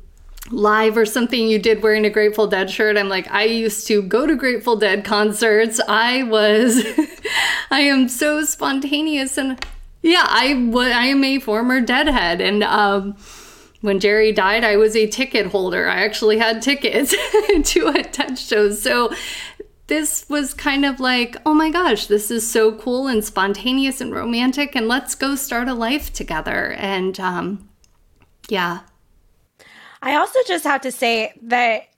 live 0.49 0.97
or 0.97 1.05
something 1.05 1.47
you 1.47 1.59
did 1.59 1.81
wearing 1.81 2.03
a 2.03 2.09
Grateful 2.09 2.47
Dead 2.47 2.69
shirt. 2.69 2.97
I'm 2.97 3.07
like, 3.09 3.31
I 3.31 3.43
used 3.43 3.87
to 3.87 4.01
go 4.01 4.25
to 4.25 4.35
Grateful 4.35 4.75
Dead 4.75 5.05
concerts. 5.05 5.79
I 5.87 6.23
was, 6.23 6.83
I 7.71 7.81
am 7.81 8.09
so 8.09 8.43
spontaneous 8.43 9.37
and 9.37 9.63
yeah, 10.01 10.25
I 10.27 10.53
I 10.75 11.05
am 11.05 11.23
a 11.23 11.39
former 11.39 11.79
Deadhead 11.79 12.41
and 12.41 12.63
um, 12.63 13.15
when 13.81 13.99
Jerry 13.99 14.31
died, 14.31 14.63
I 14.63 14.77
was 14.77 14.95
a 14.95 15.07
ticket 15.07 15.47
holder. 15.47 15.87
I 15.87 16.03
actually 16.03 16.37
had 16.37 16.61
tickets 16.61 17.11
to 17.71 17.87
attend 17.87 18.37
show. 18.37 18.71
So 18.71 19.11
this 19.91 20.25
was 20.29 20.53
kind 20.53 20.85
of 20.85 21.01
like, 21.01 21.35
oh 21.45 21.53
my 21.53 21.69
gosh, 21.69 22.05
this 22.05 22.31
is 22.31 22.49
so 22.49 22.71
cool 22.71 23.07
and 23.07 23.25
spontaneous 23.25 23.99
and 23.99 24.13
romantic, 24.13 24.73
and 24.73 24.87
let's 24.87 25.15
go 25.15 25.35
start 25.35 25.67
a 25.67 25.73
life 25.73 26.13
together. 26.13 26.71
And 26.71 27.19
um, 27.19 27.69
yeah, 28.47 28.79
I 30.01 30.15
also 30.15 30.39
just 30.47 30.63
have 30.63 30.79
to 30.81 30.93
say 30.93 31.33
that 31.41 31.89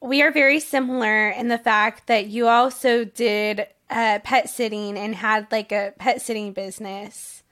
we 0.00 0.20
are 0.20 0.32
very 0.32 0.58
similar 0.58 1.28
in 1.28 1.46
the 1.46 1.58
fact 1.58 2.08
that 2.08 2.26
you 2.26 2.48
also 2.48 3.04
did 3.04 3.68
uh, 3.88 4.18
pet 4.24 4.50
sitting 4.50 4.98
and 4.98 5.14
had 5.14 5.46
like 5.52 5.70
a 5.70 5.94
pet 6.00 6.20
sitting 6.20 6.52
business. 6.52 7.44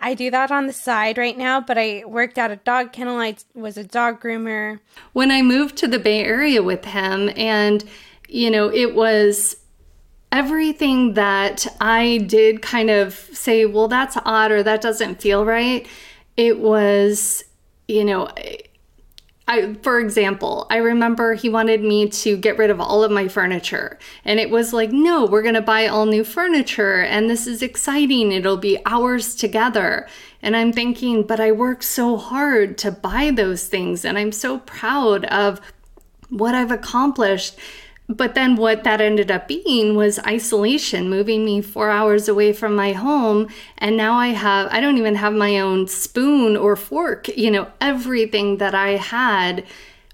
I 0.00 0.14
do 0.14 0.30
that 0.30 0.50
on 0.50 0.66
the 0.66 0.72
side 0.72 1.18
right 1.18 1.36
now, 1.36 1.60
but 1.60 1.76
I 1.76 2.04
worked 2.06 2.38
at 2.38 2.50
a 2.50 2.56
dog 2.56 2.92
kennel. 2.92 3.18
I 3.18 3.36
was 3.54 3.76
a 3.76 3.84
dog 3.84 4.22
groomer. 4.22 4.80
When 5.12 5.30
I 5.30 5.42
moved 5.42 5.76
to 5.76 5.88
the 5.88 5.98
Bay 5.98 6.24
Area 6.24 6.62
with 6.62 6.86
him, 6.86 7.30
and 7.36 7.84
you 8.28 8.50
know, 8.50 8.72
it 8.72 8.94
was 8.94 9.56
everything 10.32 11.14
that 11.14 11.66
I 11.80 12.18
did 12.26 12.60
kind 12.60 12.90
of 12.90 13.14
say, 13.14 13.66
well, 13.66 13.88
that's 13.88 14.16
odd 14.24 14.50
or 14.50 14.62
that 14.62 14.80
doesn't 14.80 15.20
feel 15.20 15.44
right. 15.44 15.86
It 16.36 16.58
was, 16.58 17.44
you 17.86 18.04
know, 18.04 18.28
I, 19.46 19.74
for 19.82 20.00
example, 20.00 20.66
I 20.70 20.78
remember 20.78 21.34
he 21.34 21.50
wanted 21.50 21.82
me 21.82 22.08
to 22.08 22.36
get 22.36 22.56
rid 22.56 22.70
of 22.70 22.80
all 22.80 23.04
of 23.04 23.12
my 23.12 23.28
furniture. 23.28 23.98
And 24.24 24.40
it 24.40 24.48
was 24.48 24.72
like, 24.72 24.90
no, 24.90 25.26
we're 25.26 25.42
going 25.42 25.54
to 25.54 25.62
buy 25.62 25.86
all 25.86 26.06
new 26.06 26.24
furniture. 26.24 27.02
And 27.02 27.28
this 27.28 27.46
is 27.46 27.62
exciting. 27.62 28.32
It'll 28.32 28.56
be 28.56 28.78
ours 28.86 29.34
together. 29.34 30.08
And 30.40 30.56
I'm 30.56 30.72
thinking, 30.72 31.24
but 31.24 31.40
I 31.40 31.52
worked 31.52 31.84
so 31.84 32.16
hard 32.16 32.78
to 32.78 32.90
buy 32.90 33.30
those 33.30 33.66
things. 33.66 34.04
And 34.04 34.16
I'm 34.16 34.32
so 34.32 34.60
proud 34.60 35.26
of 35.26 35.60
what 36.30 36.54
I've 36.54 36.72
accomplished. 36.72 37.56
But 38.08 38.34
then 38.34 38.56
what 38.56 38.84
that 38.84 39.00
ended 39.00 39.30
up 39.30 39.48
being 39.48 39.96
was 39.96 40.18
isolation, 40.20 41.08
moving 41.08 41.44
me 41.44 41.62
four 41.62 41.90
hours 41.90 42.28
away 42.28 42.52
from 42.52 42.76
my 42.76 42.92
home. 42.92 43.48
And 43.78 43.96
now 43.96 44.14
I 44.14 44.28
have, 44.28 44.68
I 44.70 44.80
don't 44.80 44.98
even 44.98 45.14
have 45.14 45.32
my 45.32 45.58
own 45.58 45.88
spoon 45.88 46.56
or 46.56 46.76
fork. 46.76 47.28
You 47.34 47.50
know, 47.50 47.68
everything 47.80 48.58
that 48.58 48.74
I 48.74 48.90
had 48.90 49.64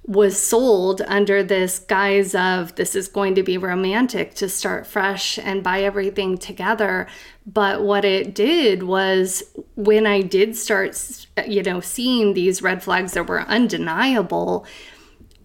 was 0.06 0.40
sold 0.40 1.02
under 1.02 1.42
this 1.42 1.78
guise 1.80 2.34
of 2.34 2.74
this 2.76 2.94
is 2.94 3.06
going 3.06 3.34
to 3.34 3.42
be 3.42 3.58
romantic 3.58 4.34
to 4.34 4.48
start 4.48 4.86
fresh 4.86 5.38
and 5.38 5.62
buy 5.62 5.82
everything 5.82 6.38
together. 6.38 7.06
But 7.46 7.82
what 7.82 8.04
it 8.04 8.34
did 8.34 8.84
was 8.84 9.42
when 9.74 10.06
I 10.06 10.22
did 10.22 10.56
start, 10.56 11.26
you 11.46 11.62
know, 11.62 11.80
seeing 11.80 12.34
these 12.34 12.62
red 12.62 12.82
flags 12.82 13.12
that 13.12 13.28
were 13.28 13.42
undeniable, 13.42 14.64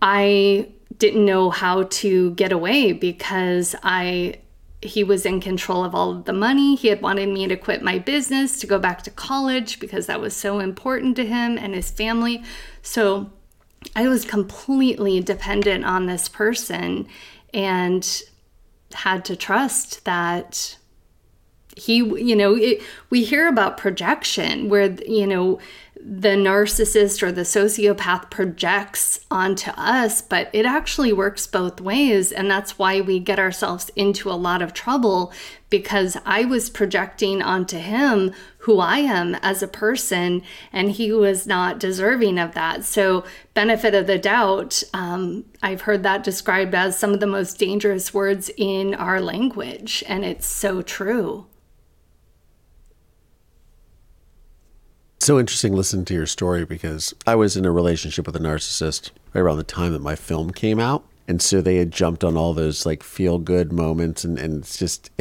I 0.02 0.70
didn't 0.98 1.26
know 1.26 1.50
how 1.50 1.84
to 1.84 2.32
get 2.32 2.52
away 2.52 2.92
because 2.94 3.76
I 3.84 4.40
he 4.82 5.04
was 5.04 5.26
in 5.26 5.42
control 5.42 5.84
of 5.84 5.96
all 5.96 6.12
of 6.12 6.26
the 6.26 6.34
money. 6.34 6.76
He 6.76 6.90
had 6.90 7.02
wanted 7.02 7.30
me 7.30 7.48
to 7.48 7.56
quit 7.56 7.82
my 7.82 7.98
business 7.98 8.60
to 8.60 8.68
go 8.68 8.78
back 8.78 9.02
to 9.04 9.10
college 9.10 9.80
because 9.80 10.06
that 10.06 10.22
was 10.22 10.36
so 10.36 10.60
important 10.60 11.16
to 11.16 11.26
him 11.26 11.58
and 11.58 11.74
his 11.74 11.90
family. 11.90 12.44
So 12.84 13.32
I 13.96 14.08
was 14.08 14.26
completely 14.26 15.22
dependent 15.22 15.86
on 15.86 16.06
this 16.06 16.30
person 16.30 17.08
and 17.54 18.22
had 18.94 19.26
to 19.26 19.36
trust 19.36 20.06
that 20.06 20.78
he 21.76 21.98
you 21.98 22.36
know 22.36 22.56
it, 22.56 22.82
we 23.10 23.24
hear 23.24 23.48
about 23.48 23.78
projection 23.78 24.70
where 24.70 24.92
you 25.06 25.28
know 25.28 25.60
the 26.08 26.30
narcissist 26.30 27.24
or 27.24 27.32
the 27.32 27.42
sociopath 27.42 28.30
projects 28.30 29.20
onto 29.32 29.72
us, 29.72 30.22
but 30.22 30.52
it 30.54 30.64
actually 30.64 31.12
works 31.12 31.48
both 31.48 31.82
ways. 31.82 32.32
And 32.32 32.50
that's 32.50 32.78
why 32.78 33.02
we 33.02 33.20
get 33.20 33.40
ourselves 33.40 33.90
into 33.96 34.30
a 34.30 34.34
lot 34.34 34.62
of 34.62 34.72
trouble 34.72 35.34
because 35.72 36.16
I 36.24 36.46
was 36.46 36.70
projecting 36.70 37.42
onto 37.42 37.80
him 37.80 38.34
who 38.60 38.80
I 38.80 39.00
am 39.00 39.36
as 39.42 39.64
a 39.64 39.68
person, 39.68 40.44
and 40.72 40.92
he 40.92 41.12
was 41.12 41.48
not 41.48 41.80
deserving 41.80 42.38
of 42.38 42.54
that. 42.54 42.84
So, 42.84 43.26
benefit 43.54 43.94
of 43.94 44.08
the 44.08 44.18
doubt, 44.18 44.84
um, 44.94 45.46
I've 45.62 45.82
heard 45.82 46.04
that 46.04 46.24
described 46.24 46.74
as 46.76 46.98
some 46.98 47.14
of 47.14 47.20
the 47.20 47.28
most 47.28 47.58
dangerous 47.60 48.14
words 48.14 48.50
in 48.58 48.94
our 48.94 49.20
language, 49.20 50.04
and 50.08 50.24
it's 50.24 50.48
so 50.48 50.82
true. 50.82 51.48
So 55.26 55.40
interesting 55.40 55.74
listening 55.74 56.06
to 56.06 56.14
your 56.14 56.28
story 56.28 56.66
because 56.66 57.16
I 57.26 57.34
was 57.34 57.58
in 57.58 57.66
a 57.66 57.72
relationship 57.72 58.28
with 58.28 58.36
a 58.36 58.40
narcissist 58.40 59.10
right 59.34 59.42
around 59.42 59.58
the 59.58 59.64
time 59.64 59.92
that 59.94 60.02
my 60.02 60.16
film 60.16 60.52
came 60.52 60.80
out. 60.80 61.04
and 61.28 61.42
so 61.42 61.62
they 61.62 61.78
had 61.78 61.90
jumped 61.90 62.24
on 62.24 62.38
all 62.38 62.54
those 62.54 62.86
like 62.86 63.02
feel 63.02 63.40
good 63.40 63.74
moments, 63.74 64.24
and 64.24 64.38
and 64.38 64.62
it's 64.62 64.78
just. 64.78 65.10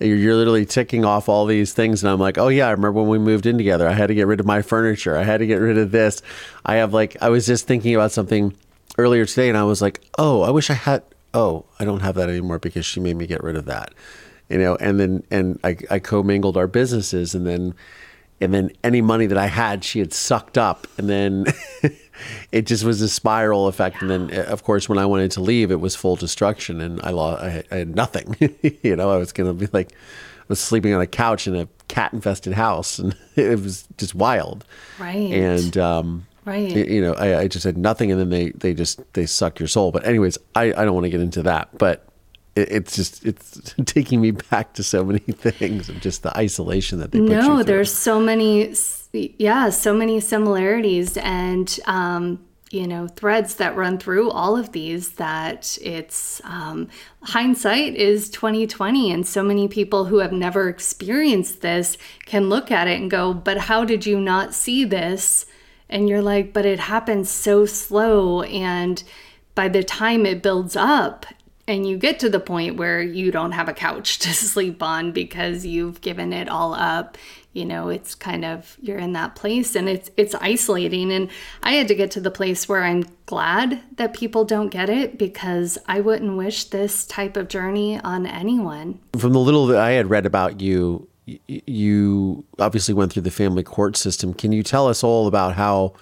You're 0.00 0.36
literally 0.36 0.64
ticking 0.64 1.04
off 1.04 1.28
all 1.28 1.44
these 1.44 1.72
things, 1.72 2.04
and 2.04 2.10
I'm 2.12 2.20
like, 2.20 2.38
oh 2.38 2.46
yeah, 2.46 2.68
I 2.68 2.70
remember 2.70 3.00
when 3.00 3.08
we 3.08 3.18
moved 3.18 3.46
in 3.46 3.58
together. 3.58 3.88
I 3.88 3.94
had 3.94 4.06
to 4.06 4.14
get 4.14 4.28
rid 4.28 4.38
of 4.38 4.46
my 4.46 4.62
furniture. 4.62 5.16
I 5.16 5.24
had 5.24 5.38
to 5.38 5.46
get 5.46 5.56
rid 5.56 5.76
of 5.76 5.90
this. 5.90 6.22
I 6.64 6.76
have 6.76 6.94
like, 6.94 7.16
I 7.20 7.30
was 7.30 7.46
just 7.46 7.66
thinking 7.66 7.96
about 7.96 8.12
something 8.12 8.54
earlier 8.96 9.24
today, 9.24 9.48
and 9.48 9.58
I 9.58 9.64
was 9.64 9.82
like, 9.82 10.00
oh, 10.16 10.42
I 10.42 10.50
wish 10.50 10.70
I 10.70 10.74
had. 10.74 11.02
Oh, 11.34 11.64
I 11.80 11.84
don't 11.84 11.98
have 11.98 12.14
that 12.14 12.28
anymore 12.28 12.60
because 12.60 12.86
she 12.86 13.00
made 13.00 13.16
me 13.16 13.26
get 13.26 13.42
rid 13.42 13.56
of 13.56 13.64
that 13.64 13.92
you 14.48 14.58
know, 14.58 14.76
and 14.76 14.98
then 14.98 15.24
and 15.30 15.58
I, 15.64 15.76
I 15.90 15.98
commingled 15.98 16.56
our 16.56 16.68
businesses, 16.68 17.34
and 17.34 17.44
then 17.46 17.74
and 18.40 18.54
then 18.54 18.70
any 18.84 19.00
money 19.00 19.26
that 19.26 19.38
I 19.38 19.46
had, 19.46 19.84
she 19.84 19.98
had 19.98 20.12
sucked 20.12 20.56
up, 20.56 20.86
and 20.96 21.08
then 21.08 21.46
it 22.52 22.66
just 22.66 22.84
was 22.84 23.00
a 23.02 23.08
spiral 23.08 23.66
effect. 23.66 24.00
And 24.02 24.10
then, 24.10 24.46
of 24.46 24.62
course, 24.62 24.88
when 24.88 24.98
I 24.98 25.06
wanted 25.06 25.30
to 25.32 25.40
leave, 25.40 25.70
it 25.70 25.80
was 25.80 25.96
full 25.96 26.16
destruction, 26.16 26.80
and 26.80 27.00
I 27.02 27.10
lost. 27.10 27.42
I, 27.42 27.64
I 27.70 27.76
had 27.76 27.94
nothing. 27.94 28.36
you 28.82 28.96
know, 28.96 29.10
I 29.10 29.16
was 29.16 29.32
gonna 29.32 29.54
be 29.54 29.68
like, 29.72 29.92
I 29.92 30.46
was 30.48 30.60
sleeping 30.60 30.94
on 30.94 31.00
a 31.00 31.06
couch 31.06 31.46
in 31.46 31.56
a 31.56 31.68
cat-infested 31.88 32.54
house, 32.54 32.98
and 32.98 33.16
it 33.36 33.60
was 33.60 33.86
just 33.96 34.14
wild. 34.14 34.64
Right. 34.98 35.32
And 35.32 35.76
um, 35.76 36.26
right. 36.44 36.74
You 36.74 37.00
know, 37.00 37.14
I, 37.14 37.40
I 37.40 37.48
just 37.48 37.64
had 37.64 37.76
nothing, 37.76 38.12
and 38.12 38.20
then 38.20 38.30
they 38.30 38.50
they 38.50 38.72
just 38.72 39.00
they 39.14 39.26
suck 39.26 39.58
your 39.58 39.68
soul. 39.68 39.90
But 39.90 40.06
anyways, 40.06 40.38
I 40.54 40.66
I 40.66 40.84
don't 40.84 40.94
want 40.94 41.04
to 41.04 41.10
get 41.10 41.20
into 41.20 41.42
that, 41.42 41.76
but 41.76 42.07
it's 42.60 42.96
just 42.96 43.24
it's 43.24 43.74
taking 43.84 44.20
me 44.20 44.30
back 44.30 44.72
to 44.74 44.82
so 44.82 45.04
many 45.04 45.18
things 45.20 45.88
of 45.88 46.00
just 46.00 46.22
the 46.22 46.36
isolation 46.36 46.98
that 46.98 47.12
they 47.12 47.18
put 47.18 47.28
no 47.28 47.62
there's 47.62 47.92
so 47.92 48.20
many 48.20 48.74
yeah 49.12 49.70
so 49.70 49.94
many 49.94 50.20
similarities 50.20 51.16
and 51.18 51.78
um 51.86 52.38
you 52.70 52.86
know 52.86 53.08
threads 53.08 53.54
that 53.56 53.76
run 53.76 53.98
through 53.98 54.30
all 54.30 54.56
of 54.56 54.72
these 54.72 55.12
that 55.12 55.78
it's 55.80 56.40
um, 56.44 56.88
hindsight 57.22 57.94
is 57.94 58.28
2020 58.30 59.10
and 59.10 59.26
so 59.26 59.42
many 59.42 59.68
people 59.68 60.06
who 60.06 60.18
have 60.18 60.32
never 60.32 60.68
experienced 60.68 61.60
this 61.60 61.96
can 62.26 62.48
look 62.48 62.70
at 62.70 62.86
it 62.86 63.00
and 63.00 63.10
go 63.10 63.32
but 63.32 63.58
how 63.58 63.84
did 63.84 64.04
you 64.06 64.20
not 64.20 64.54
see 64.54 64.84
this? 64.84 65.46
And 65.88 66.08
you're 66.08 66.22
like 66.22 66.52
but 66.52 66.66
it 66.66 66.80
happens 66.80 67.30
so 67.30 67.64
slow 67.64 68.42
and 68.42 69.02
by 69.54 69.68
the 69.68 69.82
time 69.82 70.26
it 70.26 70.42
builds 70.42 70.76
up 70.76 71.26
and 71.68 71.86
you 71.86 71.98
get 71.98 72.18
to 72.20 72.30
the 72.30 72.40
point 72.40 72.76
where 72.76 73.00
you 73.00 73.30
don't 73.30 73.52
have 73.52 73.68
a 73.68 73.74
couch 73.74 74.18
to 74.20 74.32
sleep 74.32 74.82
on 74.82 75.12
because 75.12 75.64
you've 75.64 76.00
given 76.00 76.32
it 76.32 76.48
all 76.48 76.74
up. 76.74 77.16
You 77.52 77.64
know 77.64 77.88
it's 77.88 78.14
kind 78.14 78.44
of 78.44 78.76
you're 78.80 78.98
in 78.98 79.14
that 79.14 79.34
place 79.34 79.74
and 79.74 79.88
it's 79.88 80.10
it's 80.16 80.34
isolating. 80.36 81.12
And 81.12 81.28
i 81.62 81.72
had 81.72 81.88
to 81.88 81.94
get 81.94 82.10
to 82.12 82.20
the 82.20 82.30
place 82.30 82.68
where 82.68 82.84
i'm 82.84 83.04
glad 83.26 83.80
that 83.96 84.14
people 84.14 84.44
don't 84.44 84.68
get 84.68 84.88
it 84.88 85.18
because 85.18 85.76
i 85.86 85.98
wouldn't 85.98 86.36
wish 86.36 86.64
this 86.64 87.04
type 87.06 87.36
of 87.36 87.48
journey 87.48 87.98
on 88.00 88.26
anyone. 88.26 89.00
From 89.18 89.32
the 89.32 89.40
little 89.40 89.66
that 89.68 89.78
i 89.78 89.92
had 89.92 90.08
read 90.08 90.26
about 90.26 90.60
you 90.60 91.08
you 91.46 92.44
obviously 92.58 92.94
went 92.94 93.12
through 93.12 93.22
the 93.22 93.30
family 93.30 93.62
court 93.62 93.96
system. 93.96 94.32
Can 94.32 94.52
you 94.52 94.62
tell 94.62 94.88
us 94.88 95.04
all 95.04 95.26
about 95.26 95.54
how 95.54 95.94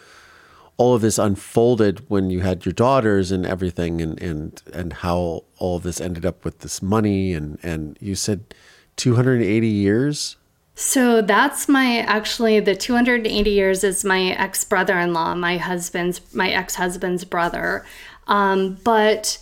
all 0.78 0.94
of 0.94 1.00
this 1.00 1.18
unfolded 1.18 2.08
when 2.10 2.30
you 2.30 2.40
had 2.40 2.66
your 2.66 2.72
daughters 2.72 3.32
and 3.32 3.46
everything 3.46 4.00
and 4.00 4.20
and 4.20 4.62
and 4.72 4.92
how 4.92 5.44
all 5.58 5.76
of 5.76 5.82
this 5.82 6.00
ended 6.00 6.26
up 6.26 6.44
with 6.44 6.60
this 6.60 6.82
money 6.82 7.32
and 7.32 7.58
and 7.62 7.96
you 8.00 8.14
said 8.14 8.54
280 8.96 9.66
years? 9.66 10.36
So 10.74 11.22
that's 11.22 11.68
my 11.68 12.00
actually 12.00 12.60
the 12.60 12.76
280 12.76 13.50
years 13.50 13.82
is 13.82 14.04
my 14.04 14.32
ex 14.32 14.62
brother-in-law 14.64 15.34
my 15.36 15.56
husband's 15.56 16.20
my 16.34 16.50
ex-husband's 16.50 17.24
brother. 17.24 17.84
Um, 18.26 18.76
but 18.84 19.38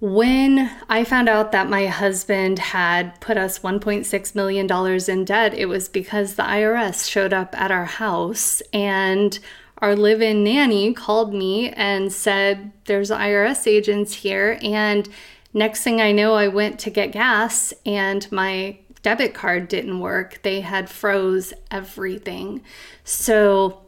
when 0.00 0.68
I 0.88 1.04
found 1.04 1.28
out 1.28 1.52
that 1.52 1.68
my 1.70 1.86
husband 1.86 2.58
had 2.58 3.20
put 3.20 3.36
us 3.36 3.60
$1.6 3.60 4.34
million 4.34 4.66
in 5.08 5.24
debt, 5.24 5.54
it 5.54 5.66
was 5.66 5.88
because 5.88 6.34
the 6.34 6.42
IRS 6.42 7.08
showed 7.08 7.32
up 7.32 7.56
at 7.56 7.70
our 7.70 7.84
house 7.84 8.60
and 8.72 9.38
our 9.82 9.96
live 9.96 10.22
in 10.22 10.44
nanny 10.44 10.94
called 10.94 11.34
me 11.34 11.70
and 11.70 12.12
said, 12.12 12.72
There's 12.84 13.10
IRS 13.10 13.66
agents 13.66 14.14
here. 14.14 14.58
And 14.62 15.08
next 15.52 15.82
thing 15.82 16.00
I 16.00 16.12
know, 16.12 16.34
I 16.34 16.48
went 16.48 16.78
to 16.80 16.90
get 16.90 17.10
gas 17.10 17.74
and 17.84 18.30
my 18.30 18.78
debit 19.02 19.34
card 19.34 19.66
didn't 19.66 19.98
work. 19.98 20.40
They 20.42 20.60
had 20.60 20.88
froze 20.88 21.52
everything. 21.72 22.62
So 23.02 23.82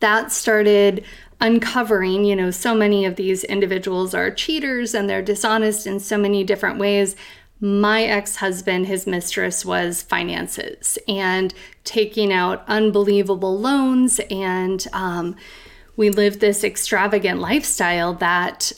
that 0.00 0.30
started 0.30 1.02
uncovering, 1.40 2.26
you 2.26 2.36
know, 2.36 2.50
so 2.50 2.74
many 2.74 3.06
of 3.06 3.16
these 3.16 3.42
individuals 3.42 4.14
are 4.14 4.30
cheaters 4.30 4.94
and 4.94 5.08
they're 5.08 5.22
dishonest 5.22 5.86
in 5.86 5.98
so 5.98 6.18
many 6.18 6.44
different 6.44 6.78
ways 6.78 7.16
my 7.60 8.02
ex 8.02 8.36
husband, 8.36 8.86
his 8.86 9.06
mistress, 9.06 9.64
was 9.64 10.02
finances 10.02 10.98
and 11.08 11.54
taking 11.86 12.32
out 12.32 12.64
unbelievable 12.68 13.58
loans. 13.58 14.20
And 14.30 14.86
um, 14.92 15.36
we 15.96 16.10
lived 16.10 16.40
this 16.40 16.62
extravagant 16.62 17.40
lifestyle 17.40 18.12
that 18.14 18.72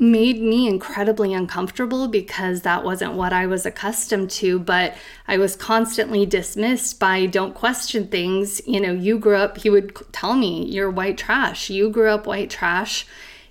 made 0.00 0.40
me 0.40 0.66
incredibly 0.66 1.32
uncomfortable 1.32 2.08
because 2.08 2.62
that 2.62 2.82
wasn't 2.82 3.12
what 3.12 3.32
I 3.32 3.46
was 3.46 3.64
accustomed 3.64 4.30
to. 4.32 4.58
But 4.58 4.96
I 5.28 5.38
was 5.38 5.54
constantly 5.54 6.26
dismissed 6.26 6.98
by 6.98 7.26
don't 7.26 7.54
question 7.54 8.08
things. 8.08 8.60
You 8.66 8.80
know, 8.80 8.92
you 8.92 9.18
grew 9.18 9.36
up, 9.36 9.58
he 9.58 9.70
would 9.70 9.94
tell 10.12 10.34
me, 10.34 10.64
you're 10.66 10.90
white 10.90 11.18
trash. 11.18 11.70
You 11.70 11.90
grew 11.90 12.10
up 12.10 12.26
white 12.26 12.50
trash 12.50 13.06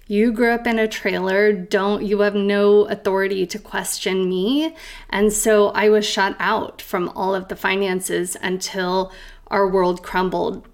you 0.07 0.31
grew 0.31 0.51
up 0.51 0.67
in 0.67 0.79
a 0.79 0.87
trailer. 0.87 1.53
Don't 1.53 2.03
you 2.03 2.19
have 2.19 2.35
no 2.35 2.85
authority 2.85 3.45
to 3.47 3.59
question 3.59 4.27
me? 4.27 4.75
And 5.09 5.31
so 5.31 5.69
i 5.69 5.89
was 5.89 6.05
shut 6.05 6.35
out 6.39 6.81
from 6.81 7.09
all 7.09 7.33
of 7.33 7.47
the 7.47 7.55
finances 7.55 8.35
until 8.41 9.11
our 9.47 9.67
world 9.67 10.03
crumbled. 10.03 10.67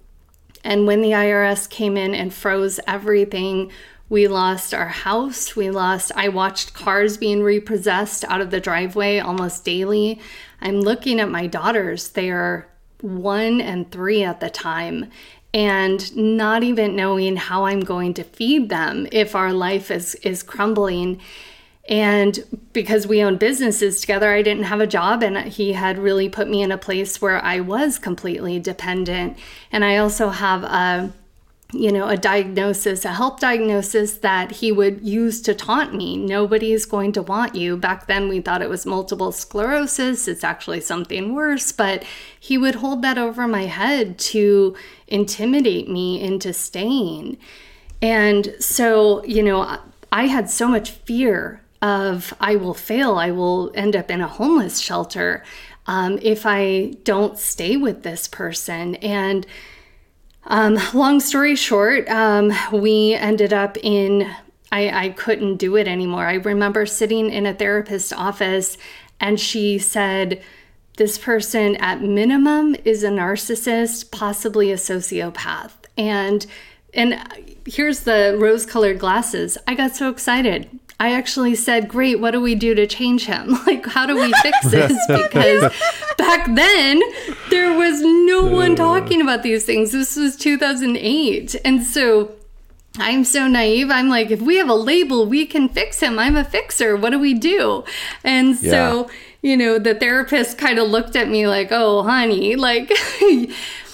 And 0.64 0.86
when 0.86 1.00
the 1.00 1.10
irs 1.10 1.68
came 1.70 1.96
in 1.96 2.14
and 2.14 2.34
froze 2.34 2.80
everything 2.86 3.70
we 4.08 4.26
lost 4.26 4.74
our 4.74 4.88
house. 4.88 5.54
We 5.54 5.70
lost 5.70 6.10
i 6.16 6.28
watched 6.28 6.74
cars 6.74 7.16
being 7.16 7.42
repossessed 7.42 8.24
out 8.24 8.40
of 8.40 8.50
the 8.50 8.60
driveway 8.60 9.20
almost 9.20 9.64
daily. 9.64 10.20
I'm 10.60 10.80
looking 10.80 11.20
at 11.20 11.30
my 11.30 11.46
daughters. 11.46 12.08
They 12.08 12.30
are 12.30 12.66
one 13.00 13.60
and 13.60 13.90
three 13.90 14.24
at 14.24 14.40
the 14.40 14.50
time 14.50 15.10
and 15.52 16.16
not 16.16 16.62
even 16.62 16.94
knowing 16.96 17.36
how 17.36 17.64
I'm 17.66 17.80
going 17.80 18.14
to 18.14 18.24
feed 18.24 18.68
them 18.68 19.08
if 19.10 19.34
our 19.34 19.52
life 19.52 19.90
is 19.90 20.14
is 20.16 20.42
crumbling. 20.42 21.20
And 21.88 22.44
because 22.72 23.06
we 23.06 23.22
own 23.22 23.36
businesses 23.36 24.00
together, 24.00 24.32
I 24.32 24.42
didn't 24.42 24.64
have 24.64 24.80
a 24.80 24.86
job, 24.86 25.24
and 25.24 25.36
he 25.38 25.72
had 25.72 25.98
really 25.98 26.28
put 26.28 26.48
me 26.48 26.62
in 26.62 26.70
a 26.70 26.78
place 26.78 27.20
where 27.20 27.42
I 27.42 27.60
was 27.60 27.98
completely 27.98 28.60
dependent. 28.60 29.36
And 29.72 29.84
I 29.84 29.96
also 29.96 30.28
have 30.28 30.62
a 30.62 31.12
you 31.72 31.92
know, 31.92 32.08
a 32.08 32.16
diagnosis, 32.16 33.04
a 33.04 33.12
health 33.12 33.40
diagnosis 33.40 34.14
that 34.18 34.50
he 34.52 34.72
would 34.72 35.06
use 35.06 35.40
to 35.42 35.54
taunt 35.54 35.94
me. 35.94 36.16
Nobody's 36.16 36.84
going 36.84 37.12
to 37.12 37.22
want 37.22 37.54
you. 37.54 37.76
Back 37.76 38.06
then, 38.06 38.28
we 38.28 38.40
thought 38.40 38.62
it 38.62 38.68
was 38.68 38.86
multiple 38.86 39.32
sclerosis. 39.32 40.26
It's 40.26 40.44
actually 40.44 40.80
something 40.80 41.34
worse, 41.34 41.70
but 41.70 42.04
he 42.38 42.58
would 42.58 42.76
hold 42.76 43.02
that 43.02 43.18
over 43.18 43.46
my 43.46 43.66
head 43.66 44.18
to 44.18 44.74
intimidate 45.06 45.88
me 45.88 46.20
into 46.20 46.52
staying. 46.52 47.38
And 48.02 48.54
so, 48.58 49.24
you 49.24 49.42
know, 49.42 49.78
I 50.10 50.26
had 50.26 50.50
so 50.50 50.66
much 50.66 50.90
fear 50.90 51.62
of 51.82 52.34
I 52.40 52.56
will 52.56 52.74
fail, 52.74 53.16
I 53.16 53.30
will 53.30 53.70
end 53.74 53.96
up 53.96 54.10
in 54.10 54.20
a 54.20 54.28
homeless 54.28 54.80
shelter 54.80 55.44
um, 55.86 56.18
if 56.20 56.44
I 56.44 56.94
don't 57.04 57.38
stay 57.38 57.76
with 57.76 58.02
this 58.02 58.28
person. 58.28 58.96
And 58.96 59.46
um, 60.50 60.78
long 60.92 61.20
story 61.20 61.54
short, 61.54 62.08
um, 62.08 62.52
we 62.72 63.14
ended 63.14 63.52
up 63.52 63.78
in, 63.82 64.28
I, 64.72 65.06
I 65.06 65.08
couldn't 65.10 65.56
do 65.56 65.76
it 65.76 65.86
anymore. 65.86 66.26
I 66.26 66.34
remember 66.34 66.86
sitting 66.86 67.30
in 67.30 67.46
a 67.46 67.54
therapist's 67.54 68.12
office 68.12 68.76
and 69.20 69.38
she 69.38 69.78
said, 69.78 70.42
This 70.96 71.18
person 71.18 71.76
at 71.76 72.02
minimum 72.02 72.74
is 72.84 73.04
a 73.04 73.10
narcissist, 73.10 74.10
possibly 74.10 74.72
a 74.72 74.76
sociopath. 74.76 75.72
And 75.96 76.46
and 76.92 77.22
here's 77.66 78.00
the 78.00 78.36
rose 78.36 78.66
colored 78.66 78.98
glasses. 78.98 79.56
I 79.68 79.74
got 79.76 79.94
so 79.94 80.10
excited. 80.10 80.68
I 81.00 81.12
actually 81.14 81.54
said, 81.54 81.88
Great, 81.88 82.20
what 82.20 82.32
do 82.32 82.40
we 82.42 82.54
do 82.54 82.74
to 82.74 82.86
change 82.86 83.24
him? 83.24 83.56
Like, 83.70 83.86
how 83.86 84.04
do 84.04 84.16
we 84.16 84.32
fix 84.42 84.70
this? 84.70 84.92
Because 85.08 85.72
back 86.18 86.46
then, 86.54 87.00
there 87.50 87.76
was 87.76 88.00
no 88.00 88.44
one 88.44 88.72
uh. 88.72 88.76
talking 88.76 89.20
about 89.20 89.42
these 89.42 89.64
things. 89.64 89.92
This 89.92 90.16
was 90.16 90.36
2008. 90.36 91.56
And 91.64 91.82
so 91.84 92.32
I'm 92.98 93.24
so 93.24 93.46
naive. 93.46 93.90
I'm 93.90 94.08
like, 94.08 94.30
if 94.30 94.40
we 94.40 94.56
have 94.56 94.68
a 94.68 94.74
label, 94.74 95.24
we 95.24 95.46
can 95.46 95.68
fix 95.68 96.00
him. 96.00 96.18
I'm 96.18 96.36
a 96.36 96.44
fixer. 96.44 96.96
What 96.96 97.10
do 97.10 97.18
we 97.18 97.34
do? 97.34 97.84
And 98.24 98.56
so, 98.56 99.08
yeah. 99.08 99.50
you 99.50 99.56
know, 99.56 99.78
the 99.78 99.94
therapist 99.94 100.58
kind 100.58 100.78
of 100.78 100.88
looked 100.88 101.14
at 101.14 101.28
me 101.28 101.46
like, 101.46 101.68
oh, 101.70 102.02
honey, 102.02 102.56
like, 102.56 102.90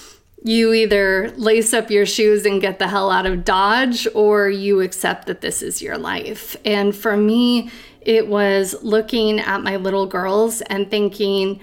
you 0.47 0.73
either 0.73 1.33
lace 1.37 1.75
up 1.75 1.91
your 1.91 2.07
shoes 2.07 2.47
and 2.47 2.61
get 2.61 2.79
the 2.79 2.87
hell 2.87 3.11
out 3.11 3.27
of 3.27 3.45
Dodge, 3.45 4.07
or 4.15 4.49
you 4.49 4.81
accept 4.81 5.27
that 5.27 5.41
this 5.41 5.61
is 5.61 5.83
your 5.83 5.99
life. 5.99 6.57
And 6.65 6.95
for 6.95 7.17
me, 7.17 7.69
it 8.01 8.29
was 8.29 8.77
looking 8.81 9.41
at 9.41 9.65
my 9.65 9.75
little 9.75 10.07
girls 10.07 10.61
and 10.63 10.89
thinking, 10.89 11.59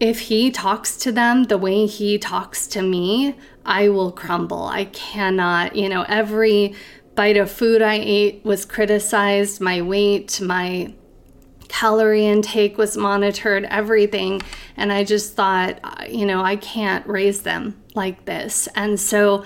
if 0.00 0.20
he 0.20 0.50
talks 0.50 0.96
to 0.96 1.12
them 1.12 1.44
the 1.44 1.58
way 1.58 1.84
he 1.84 2.16
talks 2.16 2.66
to 2.68 2.80
me, 2.80 3.36
I 3.66 3.90
will 3.90 4.10
crumble. 4.10 4.64
I 4.64 4.86
cannot, 4.86 5.76
you 5.76 5.90
know, 5.90 6.06
every 6.08 6.74
bite 7.14 7.36
of 7.36 7.50
food 7.50 7.82
I 7.82 8.00
ate 8.02 8.42
was 8.42 8.64
criticized, 8.64 9.60
my 9.60 9.82
weight, 9.82 10.40
my 10.40 10.94
calorie 11.68 12.26
intake 12.26 12.78
was 12.78 12.96
monitored, 12.96 13.64
everything. 13.64 14.42
And 14.76 14.92
I 14.92 15.04
just 15.04 15.34
thought, 15.34 15.80
you 16.10 16.26
know, 16.26 16.42
I 16.42 16.56
can't 16.56 17.06
raise 17.06 17.42
them 17.42 17.82
like 17.94 18.24
this. 18.24 18.68
And 18.74 18.98
so 18.98 19.44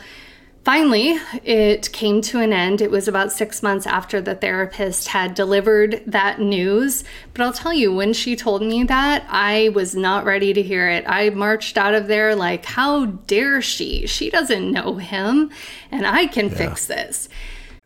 finally, 0.64 1.18
it 1.44 1.90
came 1.92 2.20
to 2.20 2.40
an 2.40 2.52
end. 2.52 2.82
It 2.82 2.90
was 2.90 3.08
about 3.08 3.32
six 3.32 3.62
months 3.62 3.86
after 3.86 4.20
the 4.20 4.34
therapist 4.34 5.08
had 5.08 5.34
delivered 5.34 6.02
that 6.06 6.40
news. 6.40 7.04
But 7.32 7.42
I'll 7.42 7.52
tell 7.54 7.72
you, 7.72 7.94
when 7.94 8.12
she 8.12 8.36
told 8.36 8.60
me 8.60 8.84
that, 8.84 9.24
I 9.30 9.70
was 9.70 9.94
not 9.94 10.26
ready 10.26 10.52
to 10.52 10.62
hear 10.62 10.88
it. 10.90 11.04
I 11.06 11.30
marched 11.30 11.78
out 11.78 11.94
of 11.94 12.06
there 12.06 12.34
like, 12.34 12.66
how 12.66 13.06
dare 13.06 13.62
she? 13.62 14.06
She 14.06 14.28
doesn't 14.28 14.70
know 14.70 14.96
him, 14.96 15.50
and 15.90 16.06
I 16.06 16.26
can 16.26 16.48
yeah. 16.48 16.56
fix 16.56 16.86
this. 16.86 17.30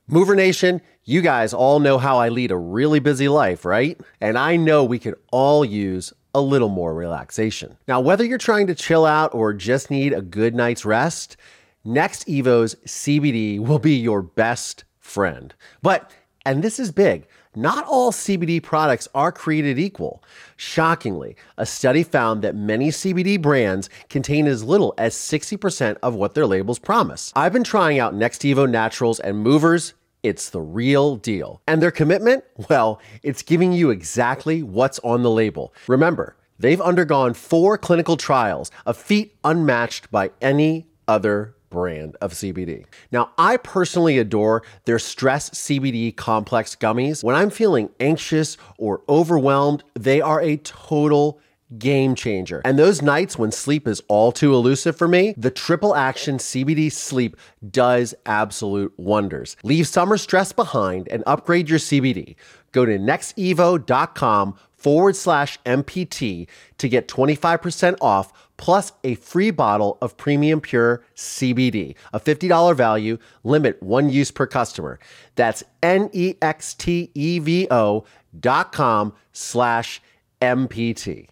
Mover 0.08 0.34
Nation, 0.34 0.80
you 1.04 1.20
guys 1.20 1.52
all 1.52 1.80
know 1.80 1.98
how 1.98 2.18
I 2.18 2.28
lead 2.28 2.50
a 2.50 2.56
really 2.56 3.00
busy 3.00 3.28
life, 3.28 3.64
right? 3.64 4.00
And 4.20 4.38
I 4.38 4.56
know 4.56 4.84
we 4.84 4.98
could 4.98 5.16
all 5.32 5.64
use 5.64 6.12
a 6.34 6.40
little 6.40 6.68
more 6.68 6.94
relaxation. 6.94 7.76
Now, 7.88 8.00
whether 8.00 8.24
you're 8.24 8.38
trying 8.38 8.68
to 8.68 8.74
chill 8.74 9.04
out 9.04 9.34
or 9.34 9.52
just 9.52 9.90
need 9.90 10.12
a 10.12 10.22
good 10.22 10.54
night's 10.54 10.84
rest, 10.84 11.36
Next 11.84 12.28
Evo's 12.28 12.76
CBD 12.86 13.58
will 13.58 13.80
be 13.80 13.96
your 13.96 14.22
best 14.22 14.84
friend. 15.00 15.52
But, 15.82 16.12
and 16.46 16.62
this 16.62 16.78
is 16.78 16.92
big, 16.92 17.26
not 17.56 17.84
all 17.86 18.12
CBD 18.12 18.62
products 18.62 19.08
are 19.14 19.32
created 19.32 19.78
equal. 19.78 20.22
Shockingly, 20.56 21.36
a 21.58 21.66
study 21.66 22.04
found 22.04 22.42
that 22.42 22.54
many 22.54 22.90
CBD 22.90 23.42
brands 23.42 23.90
contain 24.08 24.46
as 24.46 24.62
little 24.62 24.94
as 24.96 25.14
60% 25.14 25.96
of 26.02 26.14
what 26.14 26.34
their 26.34 26.46
labels 26.46 26.78
promise. 26.78 27.32
I've 27.34 27.52
been 27.52 27.64
trying 27.64 27.98
out 27.98 28.14
Next 28.14 28.42
Evo 28.42 28.70
Naturals 28.70 29.18
and 29.18 29.38
Movers 29.38 29.94
it's 30.22 30.50
the 30.50 30.60
real 30.60 31.16
deal. 31.16 31.60
And 31.66 31.82
their 31.82 31.90
commitment? 31.90 32.44
Well, 32.68 33.00
it's 33.22 33.42
giving 33.42 33.72
you 33.72 33.90
exactly 33.90 34.62
what's 34.62 34.98
on 35.00 35.22
the 35.22 35.30
label. 35.30 35.74
Remember, 35.88 36.36
they've 36.58 36.80
undergone 36.80 37.34
four 37.34 37.76
clinical 37.76 38.16
trials, 38.16 38.70
a 38.86 38.94
feat 38.94 39.36
unmatched 39.44 40.10
by 40.10 40.30
any 40.40 40.86
other 41.08 41.56
brand 41.70 42.16
of 42.20 42.32
CBD. 42.32 42.84
Now, 43.10 43.32
I 43.38 43.56
personally 43.56 44.18
adore 44.18 44.62
their 44.84 44.98
stress 44.98 45.50
CBD 45.50 46.14
complex 46.14 46.76
gummies. 46.76 47.24
When 47.24 47.34
I'm 47.34 47.50
feeling 47.50 47.88
anxious 47.98 48.56
or 48.78 49.02
overwhelmed, 49.08 49.82
they 49.94 50.20
are 50.20 50.40
a 50.40 50.58
total 50.58 51.40
game 51.78 52.14
changer. 52.14 52.62
And 52.64 52.78
those 52.78 53.02
nights 53.02 53.38
when 53.38 53.52
sleep 53.52 53.86
is 53.86 54.02
all 54.08 54.32
too 54.32 54.54
elusive 54.54 54.96
for 54.96 55.08
me, 55.08 55.34
the 55.36 55.50
triple 55.50 55.94
action 55.94 56.38
CBD 56.38 56.90
sleep 56.90 57.36
does 57.70 58.14
absolute 58.26 58.92
wonders. 58.96 59.56
Leave 59.62 59.86
summer 59.86 60.16
stress 60.16 60.52
behind 60.52 61.08
and 61.08 61.22
upgrade 61.26 61.68
your 61.68 61.78
CBD. 61.78 62.36
Go 62.72 62.84
to 62.84 62.98
nextevo.com 62.98 64.56
forward 64.76 65.14
slash 65.14 65.60
MPT 65.64 66.48
to 66.78 66.88
get 66.88 67.06
25% 67.06 67.96
off 68.00 68.32
plus 68.56 68.92
a 69.04 69.14
free 69.16 69.50
bottle 69.50 69.98
of 70.00 70.16
premium 70.16 70.60
pure 70.60 71.04
CBD, 71.16 71.94
a 72.12 72.20
$50 72.20 72.76
value, 72.76 73.18
limit 73.44 73.82
one 73.82 74.08
use 74.08 74.30
per 74.30 74.46
customer. 74.46 74.98
That's 75.34 75.62
N 75.82 76.10
E 76.12 76.34
X 76.40 76.74
T 76.74 77.10
E 77.14 77.38
V 77.38 77.66
O 77.70 78.04
dot 78.38 78.72
com 78.72 79.14
slash 79.32 80.00
MPT 80.40 81.28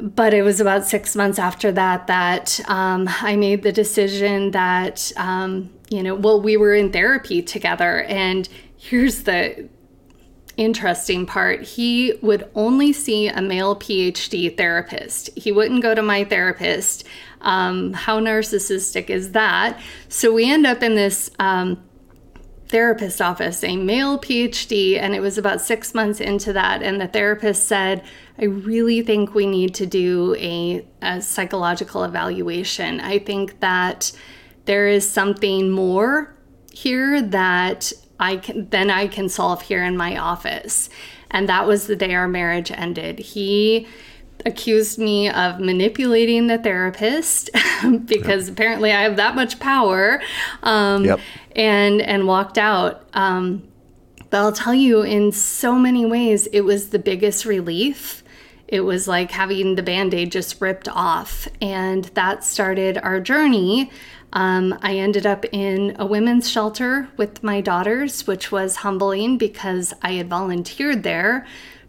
but 0.00 0.32
it 0.32 0.42
was 0.42 0.60
about 0.60 0.86
six 0.86 1.16
months 1.16 1.38
after 1.38 1.72
that 1.72 2.06
that 2.06 2.60
um, 2.68 3.08
I 3.08 3.36
made 3.36 3.62
the 3.62 3.72
decision 3.72 4.52
that 4.52 5.12
um, 5.16 5.70
you 5.88 6.02
know 6.02 6.14
well 6.14 6.40
we 6.40 6.56
were 6.56 6.74
in 6.74 6.92
therapy 6.92 7.42
together. 7.42 8.02
And 8.02 8.48
here's 8.76 9.24
the 9.24 9.68
interesting 10.56 11.24
part. 11.26 11.62
He 11.62 12.14
would 12.20 12.48
only 12.54 12.92
see 12.92 13.28
a 13.28 13.40
male 13.40 13.74
PhD 13.74 14.54
therapist. 14.56 15.30
He 15.36 15.52
wouldn't 15.52 15.82
go 15.82 15.94
to 15.94 16.02
my 16.02 16.24
therapist. 16.24 17.04
Um, 17.40 17.94
how 17.94 18.20
narcissistic 18.20 19.08
is 19.08 19.32
that? 19.32 19.80
So 20.08 20.32
we 20.32 20.50
end 20.50 20.66
up 20.66 20.82
in 20.82 20.94
this 20.94 21.30
um, 21.38 21.82
therapist 22.70 23.20
office, 23.20 23.62
a 23.64 23.76
male 23.76 24.18
PhD, 24.18 24.98
and 24.98 25.14
it 25.14 25.20
was 25.20 25.36
about 25.36 25.60
six 25.60 25.92
months 25.92 26.20
into 26.20 26.52
that. 26.52 26.82
And 26.82 27.00
the 27.00 27.08
therapist 27.08 27.66
said, 27.66 28.04
I 28.38 28.44
really 28.44 29.02
think 29.02 29.34
we 29.34 29.46
need 29.46 29.74
to 29.74 29.86
do 29.86 30.36
a, 30.38 30.86
a 31.02 31.20
psychological 31.20 32.04
evaluation. 32.04 33.00
I 33.00 33.18
think 33.18 33.60
that 33.60 34.12
there 34.64 34.88
is 34.88 35.08
something 35.08 35.70
more 35.70 36.34
here 36.72 37.20
that 37.20 37.92
I 38.20 38.36
can 38.36 38.68
then 38.68 38.90
I 38.90 39.08
can 39.08 39.28
solve 39.28 39.62
here 39.62 39.82
in 39.84 39.96
my 39.96 40.16
office. 40.16 40.88
And 41.30 41.48
that 41.48 41.66
was 41.66 41.86
the 41.86 41.96
day 41.96 42.14
our 42.14 42.28
marriage 42.28 42.70
ended. 42.70 43.18
He 43.18 43.88
accused 44.46 44.98
me 44.98 45.28
of 45.28 45.60
manipulating 45.60 46.46
the 46.46 46.58
therapist 46.58 47.50
because 48.04 48.48
yep. 48.48 48.52
apparently 48.52 48.92
I 48.92 49.02
have 49.02 49.16
that 49.16 49.34
much 49.34 49.60
power. 49.60 50.22
Um, 50.62 51.04
yep. 51.04 51.20
And 51.60 52.00
and 52.00 52.26
walked 52.26 52.56
out. 52.56 53.06
Um, 53.12 53.68
but 54.30 54.38
I'll 54.38 54.52
tell 54.52 54.74
you, 54.74 55.02
in 55.02 55.32
so 55.32 55.74
many 55.74 56.06
ways, 56.06 56.46
it 56.46 56.62
was 56.62 56.90
the 56.90 56.98
biggest 56.98 57.44
relief. 57.44 58.22
It 58.68 58.80
was 58.80 59.08
like 59.08 59.32
having 59.32 59.74
the 59.74 59.82
band 59.82 60.14
aid 60.14 60.30
just 60.30 60.60
ripped 60.60 60.88
off. 60.88 61.48
And 61.60 62.04
that 62.14 62.44
started 62.44 62.96
our 62.98 63.20
journey. 63.20 63.90
Um, 64.32 64.78
I 64.80 64.96
ended 64.98 65.26
up 65.26 65.44
in 65.50 65.96
a 65.98 66.06
women's 66.06 66.48
shelter 66.48 67.08
with 67.16 67.42
my 67.42 67.60
daughters, 67.60 68.28
which 68.28 68.52
was 68.52 68.76
humbling 68.76 69.38
because 69.38 69.92
I 70.02 70.12
had 70.12 70.28
volunteered 70.28 71.02
there 71.02 71.46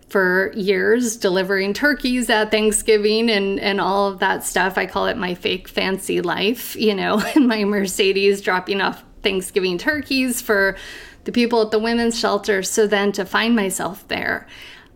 for 0.10 0.52
years 0.56 1.16
delivering 1.16 1.74
turkeys 1.74 2.30
at 2.30 2.52
Thanksgiving 2.52 3.30
and, 3.30 3.60
and 3.60 3.80
all 3.80 4.10
of 4.10 4.20
that 4.20 4.44
stuff. 4.44 4.78
I 4.78 4.88
call 4.88 5.06
it 5.06 5.18
my 5.18 5.36
fake 5.36 5.68
fancy 5.68 6.20
life, 6.20 6.76
you 6.76 6.96
know, 6.96 7.24
in 7.36 7.48
my 7.48 7.64
Mercedes 7.64 8.42
dropping 8.42 8.82
off 8.82 9.04
Thanksgiving 9.24 9.78
turkeys 9.78 10.42
for 10.42 10.78
the 11.24 11.32
people 11.32 11.62
at 11.62 11.72
the 11.72 11.80
women's 11.80 12.20
shelter. 12.20 12.64
So 12.64 12.88
then 12.88 13.12
to 13.14 13.26
find 13.26 13.56
myself 13.56 14.08
there. 14.08 14.48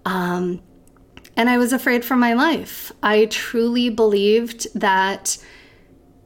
Um, 0.05 0.61
and 1.37 1.49
I 1.49 1.57
was 1.57 1.73
afraid 1.73 2.05
for 2.05 2.15
my 2.15 2.33
life. 2.33 2.91
I 3.03 3.25
truly 3.25 3.89
believed 3.89 4.67
that 4.79 5.37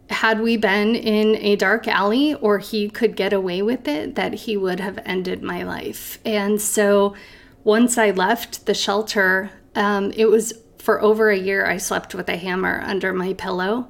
had 0.10 0.42
we 0.42 0.58
been 0.58 0.96
in 0.96 1.36
a 1.38 1.56
dark 1.56 1.88
alley 1.88 2.34
or 2.36 2.60
he 2.60 2.90
could 2.90 3.16
get 3.16 3.32
away 3.32 3.62
with 3.62 3.88
it, 3.88 4.16
that 4.16 4.34
he 4.34 4.58
would 4.58 4.80
have 4.80 5.00
ended 5.06 5.44
my 5.44 5.64
life. 5.64 6.20
And 6.26 6.60
so 6.60 7.16
once 7.64 7.98
I 7.98 8.12
left 8.12 8.66
the 8.66 8.74
shelter, 8.74 9.52
um, 9.76 10.12
it 10.16 10.26
was 10.26 10.54
for 10.80 11.02
over 11.02 11.30
a 11.30 11.38
year, 11.38 11.66
I 11.66 11.78
slept 11.78 12.16
with 12.16 12.30
a 12.30 12.38
hammer 12.38 12.82
under 12.84 13.14
my 13.14 13.34
pillow. 13.34 13.88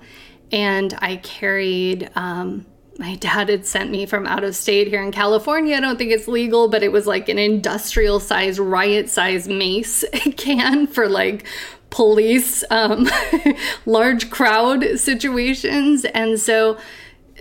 And 0.52 0.98
I 1.00 1.17
carried, 1.17 2.10
um, 2.15 2.65
my 2.99 3.15
dad 3.15 3.47
had 3.47 3.65
sent 3.65 3.89
me 3.89 4.05
from 4.05 4.27
out 4.27 4.43
of 4.43 4.53
state 4.53 4.89
here 4.89 5.01
in 5.01 5.13
California. 5.13 5.77
I 5.77 5.79
don't 5.79 5.97
think 5.97 6.12
it's 6.12 6.27
legal, 6.27 6.67
but 6.67 6.83
it 6.83 6.91
was 6.91 7.07
like 7.07 7.29
an 7.29 7.39
industrial 7.39 8.19
size, 8.19 8.59
riot 8.59 9.09
size 9.09 9.47
mace 9.47 10.03
can 10.35 10.85
for 10.85 11.07
like 11.07 11.45
police, 11.91 12.62
um, 12.69 13.09
large 13.85 14.29
crowd 14.29 14.99
situations. 14.99 16.03
And 16.03 16.38
so 16.38 16.77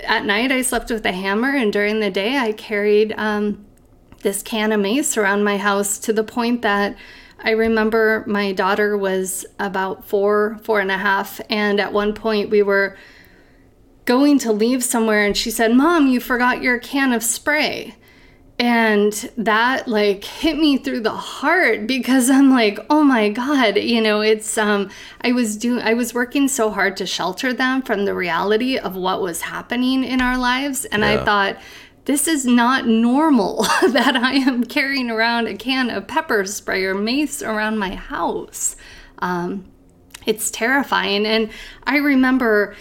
at 0.05 0.25
night, 0.25 0.53
I 0.53 0.63
slept 0.63 0.93
with 0.93 1.05
a 1.05 1.11
hammer, 1.11 1.51
and 1.51 1.73
during 1.73 1.99
the 1.99 2.11
day, 2.11 2.39
I 2.39 2.53
carried 2.53 3.13
um, 3.17 3.67
this 4.23 4.43
can 4.43 4.71
of 4.71 4.79
mace 4.79 5.17
around 5.17 5.43
my 5.43 5.57
house 5.57 5.99
to 5.99 6.13
the 6.13 6.23
point 6.23 6.63
that 6.63 6.97
I 7.41 7.51
remember 7.51 8.23
my 8.29 8.53
daughter 8.53 8.97
was 8.97 9.45
about 9.59 10.05
four, 10.05 10.61
four 10.63 10.79
and 10.79 10.93
a 10.93 10.99
half, 10.99 11.41
and 11.51 11.81
at 11.81 11.93
one 11.93 12.15
point 12.15 12.49
we 12.49 12.63
were 12.63 12.97
going 14.09 14.39
to 14.39 14.51
leave 14.51 14.83
somewhere, 14.83 15.23
and 15.23 15.37
she 15.37 15.51
said, 15.51 15.75
Mom, 15.75 16.07
you 16.07 16.19
forgot 16.19 16.63
your 16.63 16.79
can 16.79 17.13
of 17.13 17.23
spray. 17.23 17.95
And 18.59 19.13
that 19.37 19.87
like 19.87 20.25
hit 20.25 20.57
me 20.57 20.79
through 20.79 21.03
the 21.03 21.11
heart 21.11 21.87
because 21.87 22.29
I'm 22.29 22.51
like, 22.51 22.81
oh 22.91 23.05
my 23.05 23.29
God, 23.29 23.77
you 23.77 24.01
know, 24.01 24.21
it's 24.21 24.59
um 24.59 24.91
I 25.21 25.31
was 25.31 25.57
doing 25.57 25.81
I 25.81 25.95
was 25.95 26.13
working 26.13 26.49
so 26.49 26.71
hard 26.71 26.97
to 26.97 27.07
shelter 27.07 27.53
them 27.53 27.83
from 27.83 28.05
the 28.05 28.15
reality 28.15 28.77
of 28.77 28.97
what 28.97 29.23
was 29.23 29.43
happening 29.43 30.03
in 30.03 30.21
our 30.21 30.37
lives. 30.37 30.87
And 30.87 31.03
yeah. 31.03 31.21
I 31.21 31.25
thought, 31.25 31.59
this 32.07 32.27
is 32.27 32.45
not 32.47 32.87
normal 32.87 33.63
that 33.91 34.17
I 34.17 34.33
am 34.33 34.65
carrying 34.65 35.09
around 35.09 35.47
a 35.47 35.55
can 35.55 35.89
of 35.91 36.09
pepper 36.09 36.45
spray 36.47 36.85
or 36.85 36.95
mace 36.97 37.43
around 37.43 37.79
my 37.79 37.95
house. 37.95 38.75
Um, 39.21 39.71
it's 40.27 40.51
terrifying. 40.51 41.27
And 41.27 41.51
I 41.85 41.99
remember 41.99 42.75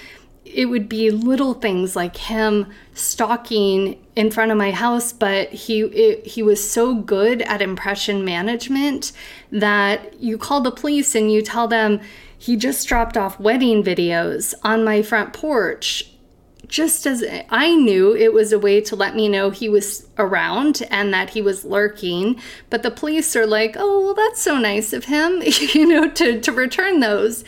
it 0.53 0.65
would 0.65 0.87
be 0.87 1.09
little 1.11 1.53
things 1.53 1.95
like 1.95 2.17
him 2.17 2.67
stalking 2.93 3.97
in 4.15 4.31
front 4.31 4.51
of 4.51 4.57
my 4.57 4.71
house 4.71 5.11
but 5.13 5.49
he 5.49 5.81
it, 5.81 6.25
he 6.25 6.41
was 6.43 6.69
so 6.69 6.95
good 6.95 7.41
at 7.43 7.61
impression 7.61 8.25
management 8.25 9.11
that 9.51 10.19
you 10.21 10.37
call 10.37 10.61
the 10.61 10.71
police 10.71 11.15
and 11.15 11.31
you 11.31 11.41
tell 11.41 11.67
them 11.67 11.99
he 12.37 12.55
just 12.55 12.87
dropped 12.87 13.17
off 13.17 13.39
wedding 13.39 13.83
videos 13.83 14.53
on 14.63 14.83
my 14.83 15.01
front 15.01 15.33
porch 15.33 16.11
just 16.67 17.05
as 17.07 17.23
I 17.49 17.75
knew 17.75 18.15
it 18.15 18.33
was 18.33 18.51
a 18.51 18.59
way 18.59 18.81
to 18.81 18.95
let 18.95 19.15
me 19.15 19.29
know 19.29 19.49
he 19.49 19.69
was 19.69 20.07
around 20.17 20.85
and 20.91 21.13
that 21.13 21.31
he 21.31 21.41
was 21.41 21.63
lurking, 21.63 22.39
but 22.69 22.83
the 22.83 22.91
police 22.91 23.35
are 23.35 23.47
like, 23.47 23.75
"Oh, 23.77 24.01
well, 24.01 24.13
that's 24.13 24.41
so 24.41 24.57
nice 24.57 24.93
of 24.93 25.05
him, 25.05 25.41
you 25.73 25.85
know, 25.85 26.09
to 26.11 26.39
to 26.41 26.51
return 26.51 26.99
those." 26.99 27.43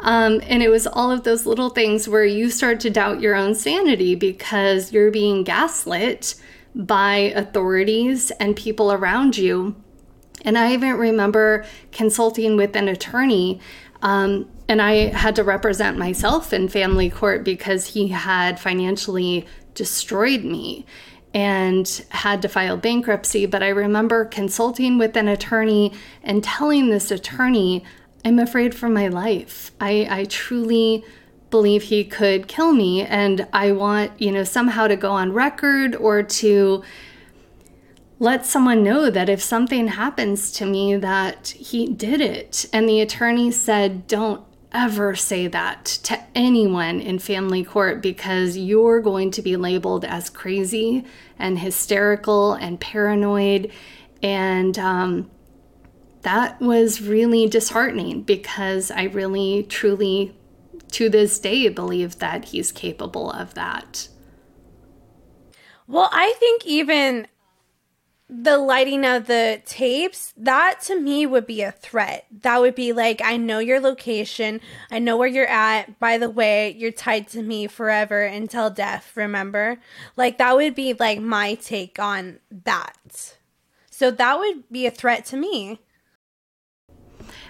Um, 0.00 0.40
and 0.44 0.62
it 0.62 0.68
was 0.68 0.86
all 0.86 1.10
of 1.10 1.24
those 1.24 1.46
little 1.46 1.70
things 1.70 2.08
where 2.08 2.24
you 2.24 2.50
start 2.50 2.80
to 2.80 2.90
doubt 2.90 3.20
your 3.20 3.34
own 3.34 3.54
sanity 3.54 4.14
because 4.14 4.92
you're 4.92 5.10
being 5.10 5.42
gaslit 5.42 6.34
by 6.74 7.32
authorities 7.34 8.30
and 8.32 8.54
people 8.54 8.92
around 8.92 9.38
you. 9.38 9.74
And 10.44 10.58
I 10.58 10.74
even 10.74 10.94
remember 10.94 11.64
consulting 11.92 12.56
with 12.56 12.76
an 12.76 12.88
attorney 12.88 13.60
um, 14.02 14.48
and 14.68 14.82
I 14.82 15.08
had 15.08 15.36
to 15.36 15.44
represent 15.44 15.96
myself 15.96 16.52
in 16.52 16.68
family 16.68 17.08
court 17.08 17.44
because 17.44 17.86
he 17.86 18.08
had 18.08 18.58
financially 18.58 19.46
destroyed 19.74 20.44
me 20.44 20.84
and 21.32 22.04
had 22.10 22.42
to 22.42 22.48
file 22.48 22.76
bankruptcy. 22.76 23.46
But 23.46 23.62
I 23.62 23.68
remember 23.68 24.24
consulting 24.24 24.98
with 24.98 25.16
an 25.16 25.28
attorney 25.28 25.92
and 26.22 26.42
telling 26.42 26.88
this 26.88 27.10
attorney, 27.10 27.84
I'm 28.26 28.40
afraid 28.40 28.74
for 28.74 28.88
my 28.88 29.06
life. 29.06 29.70
I, 29.80 30.04
I 30.10 30.24
truly 30.24 31.04
believe 31.48 31.84
he 31.84 32.02
could 32.02 32.48
kill 32.48 32.72
me. 32.72 33.02
And 33.02 33.46
I 33.52 33.70
want, 33.70 34.20
you 34.20 34.32
know, 34.32 34.42
somehow 34.42 34.88
to 34.88 34.96
go 34.96 35.12
on 35.12 35.32
record 35.32 35.94
or 35.94 36.24
to 36.24 36.82
let 38.18 38.44
someone 38.44 38.82
know 38.82 39.10
that 39.10 39.28
if 39.28 39.40
something 39.40 39.86
happens 39.86 40.50
to 40.54 40.66
me 40.66 40.96
that 40.96 41.50
he 41.50 41.86
did 41.86 42.20
it 42.20 42.66
and 42.72 42.88
the 42.88 43.00
attorney 43.00 43.52
said 43.52 44.08
don't 44.08 44.42
ever 44.72 45.14
say 45.14 45.46
that 45.46 45.84
to 45.84 46.18
anyone 46.34 47.00
in 47.00 47.20
family 47.20 47.62
court 47.62 48.02
because 48.02 48.56
you're 48.56 49.00
going 49.00 49.30
to 49.30 49.40
be 49.40 49.54
labeled 49.54 50.04
as 50.04 50.30
crazy 50.30 51.04
and 51.38 51.60
hysterical 51.60 52.54
and 52.54 52.80
paranoid. 52.80 53.70
And 54.20 54.76
um, 54.80 55.30
that 56.26 56.60
was 56.60 57.00
really 57.00 57.46
disheartening 57.46 58.20
because 58.22 58.90
I 58.90 59.04
really, 59.04 59.62
truly, 59.68 60.36
to 60.90 61.08
this 61.08 61.38
day, 61.38 61.68
believe 61.68 62.18
that 62.18 62.46
he's 62.46 62.72
capable 62.72 63.30
of 63.30 63.54
that. 63.54 64.08
Well, 65.86 66.08
I 66.10 66.34
think 66.40 66.66
even 66.66 67.28
the 68.28 68.58
lighting 68.58 69.04
of 69.04 69.28
the 69.28 69.62
tapes, 69.66 70.34
that 70.36 70.80
to 70.86 70.98
me 70.98 71.26
would 71.26 71.46
be 71.46 71.62
a 71.62 71.70
threat. 71.70 72.26
That 72.40 72.60
would 72.60 72.74
be 72.74 72.92
like, 72.92 73.22
I 73.22 73.36
know 73.36 73.60
your 73.60 73.78
location. 73.78 74.60
I 74.90 74.98
know 74.98 75.16
where 75.16 75.28
you're 75.28 75.46
at. 75.46 76.00
By 76.00 76.18
the 76.18 76.28
way, 76.28 76.74
you're 76.76 76.90
tied 76.90 77.28
to 77.28 77.42
me 77.44 77.68
forever 77.68 78.24
until 78.24 78.68
death, 78.68 79.12
remember? 79.14 79.78
Like, 80.16 80.38
that 80.38 80.56
would 80.56 80.74
be 80.74 80.92
like 80.92 81.20
my 81.20 81.54
take 81.54 82.00
on 82.00 82.40
that. 82.64 83.36
So 83.92 84.10
that 84.10 84.40
would 84.40 84.68
be 84.72 84.86
a 84.86 84.90
threat 84.90 85.24
to 85.26 85.36
me. 85.36 85.82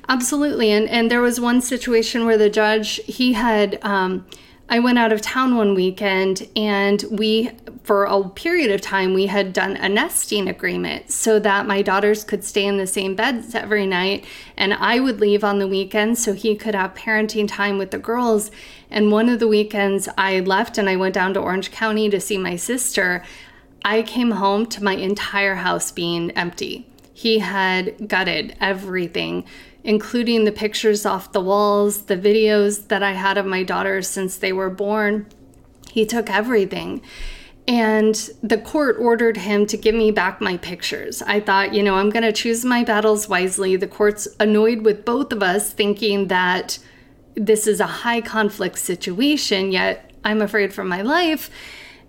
Absolutely. 0.09 0.71
And, 0.71 0.89
and 0.89 1.11
there 1.11 1.21
was 1.21 1.41
one 1.41 1.61
situation 1.61 2.27
where 2.27 2.39
the 2.39 2.51
judge, 2.51 3.01
he 3.07 3.33
had, 3.33 3.79
um, 3.83 4.27
I 4.69 4.81
went 4.81 4.99
out 4.99 5.13
of 5.13 5.21
town 5.21 5.57
one 5.57 5.75
weekend 5.75 6.49
and 6.57 7.05
we, 7.11 7.51
for 7.85 8.05
a 8.05 8.29
period 8.29 8.73
of 8.73 8.81
time, 8.81 9.15
we 9.15 9.27
had 9.27 9.53
done 9.53 9.77
a 9.77 9.89
nesting 9.89 10.49
agreement 10.49 11.13
so 11.13 11.39
that 11.39 11.67
my 11.67 11.83
daughters 11.83 12.25
could 12.25 12.45
stay 12.45 12.67
in 12.67 12.77
the 12.77 12.87
same 12.87 13.15
beds 13.15 13.55
every 13.55 13.87
night 13.87 14.25
and 14.57 14.75
I 14.75 14.99
would 14.99 15.21
leave 15.21 15.45
on 15.45 15.61
the 15.61 15.69
weekends 15.69 16.23
so 16.23 16.33
he 16.33 16.57
could 16.57 16.75
have 16.75 16.95
parenting 16.95 17.47
time 17.47 17.79
with 17.79 17.93
the 17.93 17.99
girls. 17.99 18.51
And 18.91 19.13
one 19.13 19.29
of 19.29 19.39
the 19.39 19.49
weekends 19.49 20.09
I 20.19 20.41
left 20.41 20.79
and 20.79 20.89
I 20.89 20.97
went 20.97 21.15
down 21.15 21.35
to 21.35 21.41
Orange 21.41 21.71
County 21.71 22.11
to 22.11 22.21
see 22.21 22.39
my 22.39 22.57
sister. 22.57 23.23
I 23.85 24.03
came 24.03 24.33
home 24.33 24.67
to 24.67 24.83
my 24.83 24.95
entire 24.95 25.57
house 25.57 25.93
being 25.93 26.33
empty. 26.33 26.89
He 27.13 27.39
had 27.39 28.09
gutted 28.09 28.57
everything 28.61 29.45
including 29.87 30.45
the 30.45 30.53
pictures 30.53 31.07
off 31.07 31.31
the 31.31 31.41
walls, 31.41 32.03
the 32.03 32.17
videos 32.17 32.89
that 32.89 33.05
I 33.05 33.13
had 33.13 33.39
of 33.39 33.47
my 33.47 33.63
daughters 33.63 34.09
since 34.09 34.37
they 34.37 34.53
were 34.53 34.69
born. 34.69 35.27
He 35.93 36.05
took 36.05 36.29
everything. 36.29 37.03
And 37.69 38.15
the 38.43 38.59
court 38.59 38.97
ordered 38.99 39.37
him 39.37 39.65
to 39.67 39.77
give 39.77 39.95
me 39.95 40.11
back 40.11 40.41
my 40.41 40.57
pictures. 40.57 41.23
I 41.23 41.39
thought, 41.39 41.73
you 41.73 41.85
know, 41.85 41.95
I'm 41.95 42.11
going 42.11 42.25
to 42.25 42.33
choose 42.33 42.65
my 42.65 42.83
battles 42.83 43.29
wisely. 43.29 43.77
The 43.77 43.87
court's 43.87 44.27
annoyed 44.41 44.83
with 44.83 45.05
both 45.05 45.33
of 45.33 45.41
us, 45.41 45.73
thinking 45.73 46.27
that 46.29 46.81
this 47.37 47.69
is 47.69 47.79
a 47.79 47.87
high 47.87 48.21
conflict 48.21 48.79
situation, 48.79 49.71
yet 49.71 50.11
I'm 50.25 50.43
afraid 50.43 50.75
for 50.75 50.85
my 50.85 51.03
life. 51.03 51.49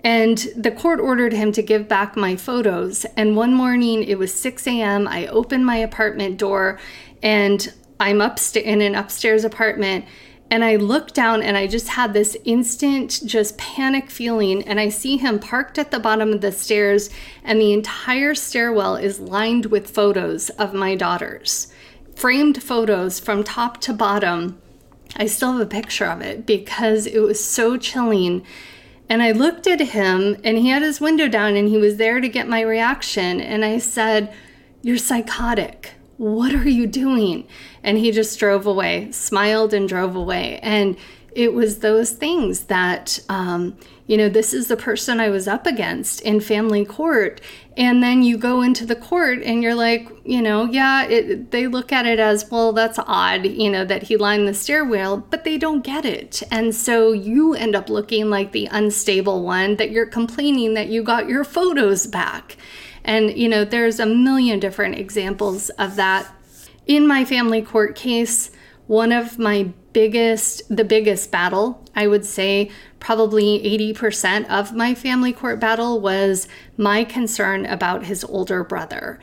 And 0.03 0.37
the 0.55 0.71
court 0.71 0.99
ordered 0.99 1.33
him 1.33 1.51
to 1.53 1.61
give 1.61 1.87
back 1.87 2.15
my 2.15 2.35
photos. 2.35 3.05
And 3.15 3.35
one 3.35 3.53
morning, 3.53 4.03
it 4.03 4.17
was 4.17 4.33
6 4.33 4.65
a.m., 4.67 5.07
I 5.07 5.27
opened 5.27 5.65
my 5.65 5.77
apartment 5.77 6.37
door 6.37 6.79
and 7.21 7.73
I'm 7.99 8.21
upstairs 8.21 8.65
in 8.65 8.81
an 8.81 8.95
upstairs 8.95 9.43
apartment 9.43 10.05
and 10.49 10.63
I 10.63 10.77
look 10.77 11.13
down 11.13 11.41
and 11.41 11.57
I 11.57 11.67
just 11.67 11.89
had 11.89 12.13
this 12.13 12.37
instant 12.45 13.21
just 13.25 13.57
panic 13.57 14.09
feeling 14.09 14.63
and 14.63 14.79
I 14.79 14.89
see 14.89 15.17
him 15.17 15.39
parked 15.39 15.77
at 15.77 15.91
the 15.91 15.99
bottom 15.99 16.31
of 16.31 16.41
the 16.41 16.51
stairs 16.51 17.09
and 17.43 17.59
the 17.59 17.73
entire 17.73 18.33
stairwell 18.33 18.95
is 18.95 19.19
lined 19.19 19.67
with 19.67 19.89
photos 19.89 20.49
of 20.51 20.73
my 20.73 20.95
daughters. 20.95 21.67
Framed 22.15 22.63
photos 22.63 23.19
from 23.19 23.43
top 23.43 23.81
to 23.81 23.93
bottom. 23.93 24.59
I 25.15 25.25
still 25.25 25.53
have 25.53 25.61
a 25.61 25.65
picture 25.65 26.05
of 26.05 26.21
it 26.21 26.45
because 26.45 27.05
it 27.05 27.19
was 27.19 27.43
so 27.43 27.77
chilling. 27.77 28.45
And 29.09 29.21
I 29.21 29.31
looked 29.31 29.67
at 29.67 29.79
him 29.79 30.37
and 30.43 30.57
he 30.57 30.69
had 30.69 30.81
his 30.81 31.01
window 31.01 31.27
down 31.27 31.55
and 31.55 31.67
he 31.67 31.77
was 31.77 31.97
there 31.97 32.21
to 32.21 32.29
get 32.29 32.47
my 32.47 32.61
reaction 32.61 33.41
and 33.41 33.65
I 33.65 33.79
said, 33.79 34.33
"You're 34.81 34.97
psychotic." 34.97 35.96
What 36.17 36.53
are 36.53 36.67
you 36.67 36.87
doing? 36.87 37.47
And 37.83 37.97
he 37.97 38.11
just 38.11 38.37
drove 38.39 38.65
away, 38.65 39.11
smiled 39.11 39.73
and 39.73 39.87
drove 39.87 40.15
away. 40.15 40.59
And 40.61 40.97
it 41.37 41.53
was 41.53 41.79
those 41.79 42.09
things 42.09 42.61
that, 42.61 43.19
um, 43.29 43.77
you 44.07 44.17
know, 44.17 44.27
this 44.27 44.55
is 44.55 44.69
the 44.69 44.75
person 44.77 45.19
I 45.19 45.29
was 45.29 45.47
up 45.47 45.67
against 45.67 46.21
in 46.21 46.39
family 46.39 46.83
court. 46.83 47.39
And 47.75 48.01
then 48.01 48.23
you 48.23 48.39
go 48.39 48.63
into 48.63 48.87
the 48.87 48.95
court 48.95 49.43
and 49.43 49.61
you're 49.61 49.75
like, 49.75 50.09
you 50.25 50.41
know, 50.41 50.65
yeah, 50.65 51.05
it, 51.05 51.51
they 51.51 51.67
look 51.67 51.91
at 51.91 52.07
it 52.07 52.17
as, 52.17 52.49
well, 52.49 52.73
that's 52.73 52.97
odd, 52.97 53.45
you 53.45 53.69
know, 53.69 53.85
that 53.85 54.03
he 54.03 54.17
lined 54.17 54.47
the 54.47 54.53
stairwell, 54.55 55.17
but 55.17 55.43
they 55.43 55.59
don't 55.59 55.83
get 55.83 56.05
it. 56.05 56.41
And 56.49 56.73
so 56.73 57.11
you 57.11 57.53
end 57.53 57.75
up 57.75 57.89
looking 57.89 58.31
like 58.31 58.51
the 58.51 58.67
unstable 58.71 59.43
one 59.43 59.75
that 59.75 59.91
you're 59.91 60.07
complaining 60.07 60.73
that 60.73 60.87
you 60.87 61.03
got 61.03 61.29
your 61.29 61.43
photos 61.43 62.07
back. 62.07 62.57
And, 63.07 63.35
you 63.35 63.47
know, 63.47 63.63
there's 63.63 63.99
a 63.99 64.05
million 64.05 64.59
different 64.59 64.99
examples 64.99 65.69
of 65.71 65.95
that. 65.95 66.27
In 66.85 67.07
my 67.07 67.25
family 67.25 67.61
court 67.61 67.95
case, 67.95 68.51
one 68.85 69.11
of 69.11 69.39
my 69.39 69.71
biggest, 69.93 70.61
the 70.69 70.83
biggest 70.83 71.31
battle, 71.31 71.83
I 71.95 72.07
would 72.07 72.25
say 72.25 72.69
probably 72.99 73.59
80% 73.95 74.47
of 74.49 74.75
my 74.75 74.93
family 74.93 75.33
court 75.33 75.59
battle 75.59 75.99
was 75.99 76.47
my 76.77 77.03
concern 77.03 77.65
about 77.65 78.03
his 78.03 78.23
older 78.23 78.63
brother 78.63 79.19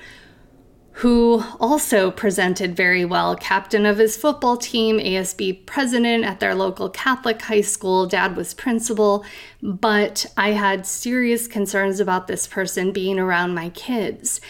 who 0.99 1.43
also 1.59 2.11
presented 2.13 2.77
very 2.77 3.05
well. 3.05 3.35
Captain 3.35 3.85
of 3.85 3.99
his 3.99 4.17
football 4.17 4.57
team, 4.57 4.99
ASB 4.99 5.67
president 5.67 6.25
at 6.25 6.39
their 6.39 6.55
local 6.55 6.89
Catholic 6.89 7.43
high 7.43 7.63
school, 7.63 8.07
dad 8.07 8.37
was 8.37 8.55
principal. 8.55 9.25
But 9.61 10.27
I 10.37 10.53
had 10.53 10.87
serious 10.87 11.49
concerns 11.49 11.99
about 11.99 12.29
this 12.29 12.47
person 12.47 12.93
being 12.93 13.19
around 13.19 13.55
my 13.55 13.71
kids. 13.71 14.41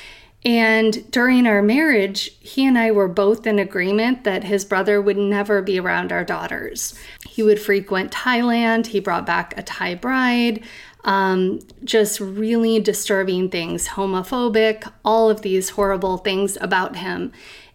And 0.44 1.11
during 1.11 1.46
our 1.46 1.62
marriage, 1.62 2.30
he 2.40 2.66
and 2.66 2.78
I 2.78 2.90
were 2.90 3.09
both 3.09 3.46
in 3.46 3.59
agreement 3.59 4.24
that 4.24 4.44
his 4.44 4.64
brother 4.64 5.00
would 5.00 5.16
never 5.16 5.62
be 5.62 5.80
around 5.80 6.12
our 6.12 6.24
daughters. 6.24 6.94
He 7.26 7.42
would 7.42 7.59
frequent 7.59 8.12
Thailand, 8.12 8.87
he 8.87 9.00
brought 9.00 9.24
back 9.24 9.57
a 9.57 9.62
Thai 9.62 9.94
bride 9.94 10.62
um, 11.04 11.61
just 11.85 12.18
really 12.18 12.80
disturbing 12.80 13.50
things, 13.50 13.88
homophobic, 13.88 14.90
all 15.04 15.30
of 15.30 15.42
these 15.42 15.70
horrible 15.70 16.18
things 16.18 16.57
about 16.61 16.96
him. 16.96 17.30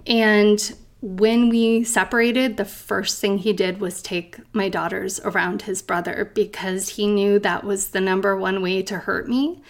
And 0.07 0.75
when 1.01 1.47
we 1.47 1.83
separated, 1.83 2.57
the 2.57 2.65
first 2.65 3.21
thing 3.21 3.37
he 3.37 3.53
did 3.53 3.79
was 3.79 4.01
take 4.01 4.37
my 4.53 4.67
daughters 4.67 5.19
around 5.21 5.61
his 5.61 5.81
brother 5.81 6.31
because 6.33 6.89
he 6.89 7.07
knew 7.07 7.39
that 7.39 7.63
was 7.63 7.89
the 7.89 8.01
number 8.01 8.35
one 8.35 8.61
way 8.61 8.81
to 8.83 8.97
hurt 8.97 9.29
me. 9.29 9.61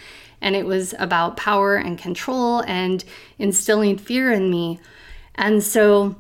And 0.42 0.56
it 0.56 0.66
was 0.66 0.94
about 1.00 1.38
power 1.38 1.76
and 1.76 1.98
control 1.98 2.62
and 2.62 3.04
instilling 3.38 3.98
fear 3.98 4.32
in 4.32 4.50
me. 4.50 4.80
And 5.36 5.64
so 5.64 6.16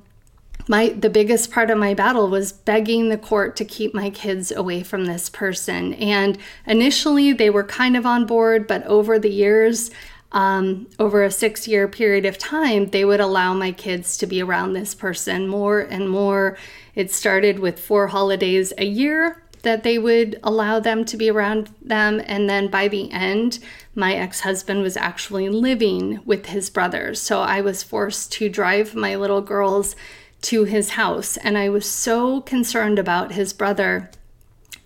my 0.69 0.89
the 0.89 1.09
biggest 1.09 1.51
part 1.51 1.71
of 1.71 1.77
my 1.77 1.95
battle 1.95 2.29
was 2.29 2.53
begging 2.53 3.09
the 3.09 3.17
court 3.17 3.55
to 3.57 3.65
keep 3.65 3.93
my 3.93 4.09
kids 4.11 4.51
away 4.51 4.83
from 4.83 5.05
this 5.05 5.29
person. 5.29 5.93
And 5.95 6.37
initially 6.65 7.33
they 7.33 7.49
were 7.49 7.63
kind 7.63 7.97
of 7.97 8.05
on 8.05 8.25
board 8.25 8.67
but 8.67 8.85
over 8.85 9.17
the 9.19 9.31
years 9.31 9.89
um, 10.31 10.85
over 10.99 11.23
a 11.23 11.31
six 11.31 11.67
year 11.67 11.87
period 11.87 12.23
of 12.25 12.37
time 12.37 12.91
they 12.91 13.03
would 13.03 13.19
allow 13.19 13.55
my 13.55 13.71
kids 13.71 14.15
to 14.17 14.27
be 14.27 14.43
around 14.43 14.73
this 14.73 14.93
person 14.93 15.47
more 15.47 15.79
and 15.79 16.07
more. 16.07 16.55
It 16.93 17.11
started 17.11 17.57
with 17.57 17.79
four 17.79 18.07
holidays 18.07 18.71
a 18.77 18.85
year 18.85 19.41
that 19.63 19.83
they 19.83 19.97
would 19.97 20.39
allow 20.43 20.79
them 20.79 21.05
to 21.05 21.17
be 21.17 21.29
around 21.29 21.69
them. 21.81 22.21
And 22.25 22.49
then 22.49 22.69
by 22.69 22.87
the 22.87 23.11
end, 23.11 23.59
my 23.95 24.13
ex 24.13 24.41
husband 24.41 24.81
was 24.81 24.97
actually 24.97 25.49
living 25.49 26.21
with 26.25 26.47
his 26.47 26.69
brothers. 26.69 27.21
So 27.21 27.41
I 27.41 27.61
was 27.61 27.83
forced 27.83 28.31
to 28.33 28.49
drive 28.49 28.95
my 28.95 29.15
little 29.15 29.41
girls 29.41 29.95
to 30.43 30.63
his 30.63 30.91
house. 30.91 31.37
And 31.37 31.57
I 31.57 31.69
was 31.69 31.89
so 31.89 32.41
concerned 32.41 32.99
about 32.99 33.33
his 33.33 33.53
brother 33.53 34.09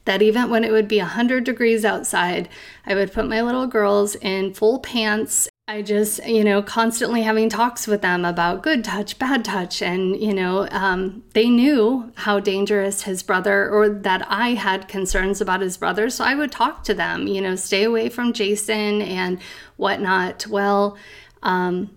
that 0.05 0.21
even 0.21 0.49
when 0.49 0.63
it 0.63 0.71
would 0.71 0.87
be 0.87 0.97
100 0.97 1.43
degrees 1.43 1.85
outside, 1.85 2.49
I 2.85 2.95
would 2.95 3.13
put 3.13 3.29
my 3.29 3.41
little 3.41 3.67
girls 3.67 4.15
in 4.15 4.53
full 4.53 4.79
pants 4.79 5.47
I 5.65 5.81
just, 5.81 6.25
you 6.27 6.43
know, 6.43 6.61
constantly 6.61 7.21
having 7.21 7.47
talks 7.47 7.87
with 7.87 8.01
them 8.01 8.25
about 8.25 8.63
good 8.63 8.83
touch, 8.83 9.17
bad 9.17 9.45
touch. 9.45 9.81
And, 9.81 10.21
you 10.21 10.33
know, 10.33 10.67
um, 10.71 11.23
they 11.33 11.49
knew 11.49 12.11
how 12.15 12.41
dangerous 12.41 13.03
his 13.03 13.23
brother 13.23 13.69
or 13.69 13.87
that 13.87 14.25
I 14.29 14.49
had 14.55 14.89
concerns 14.89 15.39
about 15.39 15.61
his 15.61 15.77
brother. 15.77 16.09
So 16.09 16.25
I 16.25 16.35
would 16.35 16.51
talk 16.51 16.83
to 16.83 16.93
them, 16.93 17.27
you 17.27 17.39
know, 17.39 17.55
stay 17.55 17.85
away 17.85 18.09
from 18.09 18.33
Jason 18.33 19.01
and 19.01 19.39
whatnot. 19.77 20.45
Well, 20.47 20.97
um, 21.43 21.91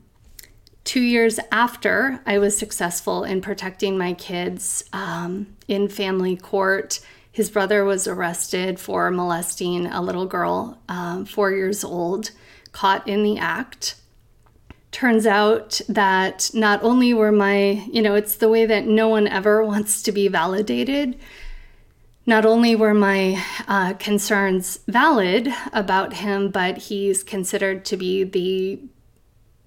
two 0.84 1.02
years 1.02 1.40
after 1.50 2.20
I 2.24 2.38
was 2.38 2.56
successful 2.56 3.24
in 3.24 3.40
protecting 3.40 3.98
my 3.98 4.12
kids 4.12 4.84
um, 4.92 5.56
in 5.66 5.88
family 5.88 6.36
court, 6.36 7.00
his 7.32 7.50
brother 7.50 7.84
was 7.84 8.06
arrested 8.06 8.78
for 8.78 9.10
molesting 9.10 9.86
a 9.86 10.00
little 10.00 10.26
girl, 10.26 10.78
um, 10.88 11.24
four 11.24 11.50
years 11.50 11.82
old 11.82 12.30
caught 12.76 13.08
in 13.08 13.22
the 13.22 13.38
act. 13.38 13.94
Turns 14.90 15.26
out 15.26 15.80
that 15.88 16.50
not 16.52 16.82
only 16.82 17.14
were 17.14 17.32
my, 17.32 17.82
you 17.90 18.02
know, 18.02 18.14
it's 18.14 18.36
the 18.36 18.50
way 18.50 18.66
that 18.66 18.84
no 18.86 19.08
one 19.08 19.26
ever 19.26 19.64
wants 19.72 20.02
to 20.02 20.12
be 20.12 20.28
validated. 20.28 21.18
Not 22.26 22.44
only 22.44 22.76
were 22.76 22.92
my 22.92 23.42
uh, 23.66 23.94
concerns 23.94 24.80
valid 24.88 25.48
about 25.72 26.12
him, 26.12 26.50
but 26.50 26.76
he's 26.76 27.22
considered 27.22 27.86
to 27.86 27.96
be 27.96 28.24
the 28.24 28.78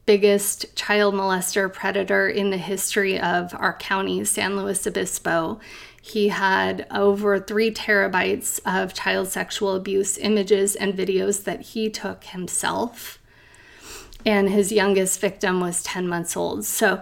biggest 0.06 0.76
child 0.76 1.15
molester 1.15 1.72
predator 1.74 2.30
in 2.30 2.52
the 2.52 2.58
history 2.58 3.19
of 3.19 3.56
our 3.56 3.74
county, 3.74 4.24
San 4.24 4.56
Luis 4.56 4.86
Obispo. 4.86 5.60
He 6.01 6.29
had 6.29 6.88
over 6.91 7.39
three 7.39 7.71
terabytes 7.71 8.59
of 8.65 8.93
child 8.93 9.27
sexual 9.27 9.75
abuse 9.75 10.17
images 10.17 10.75
and 10.75 10.93
videos 10.93 11.43
that 11.43 11.62
he 11.62 11.89
took 11.89 12.23
himself. 12.25 13.19
And 14.25 14.49
his 14.49 14.71
youngest 14.71 15.19
victim 15.19 15.59
was 15.59 15.83
10 15.83 16.07
months 16.07 16.35
old. 16.35 16.65
So 16.65 17.01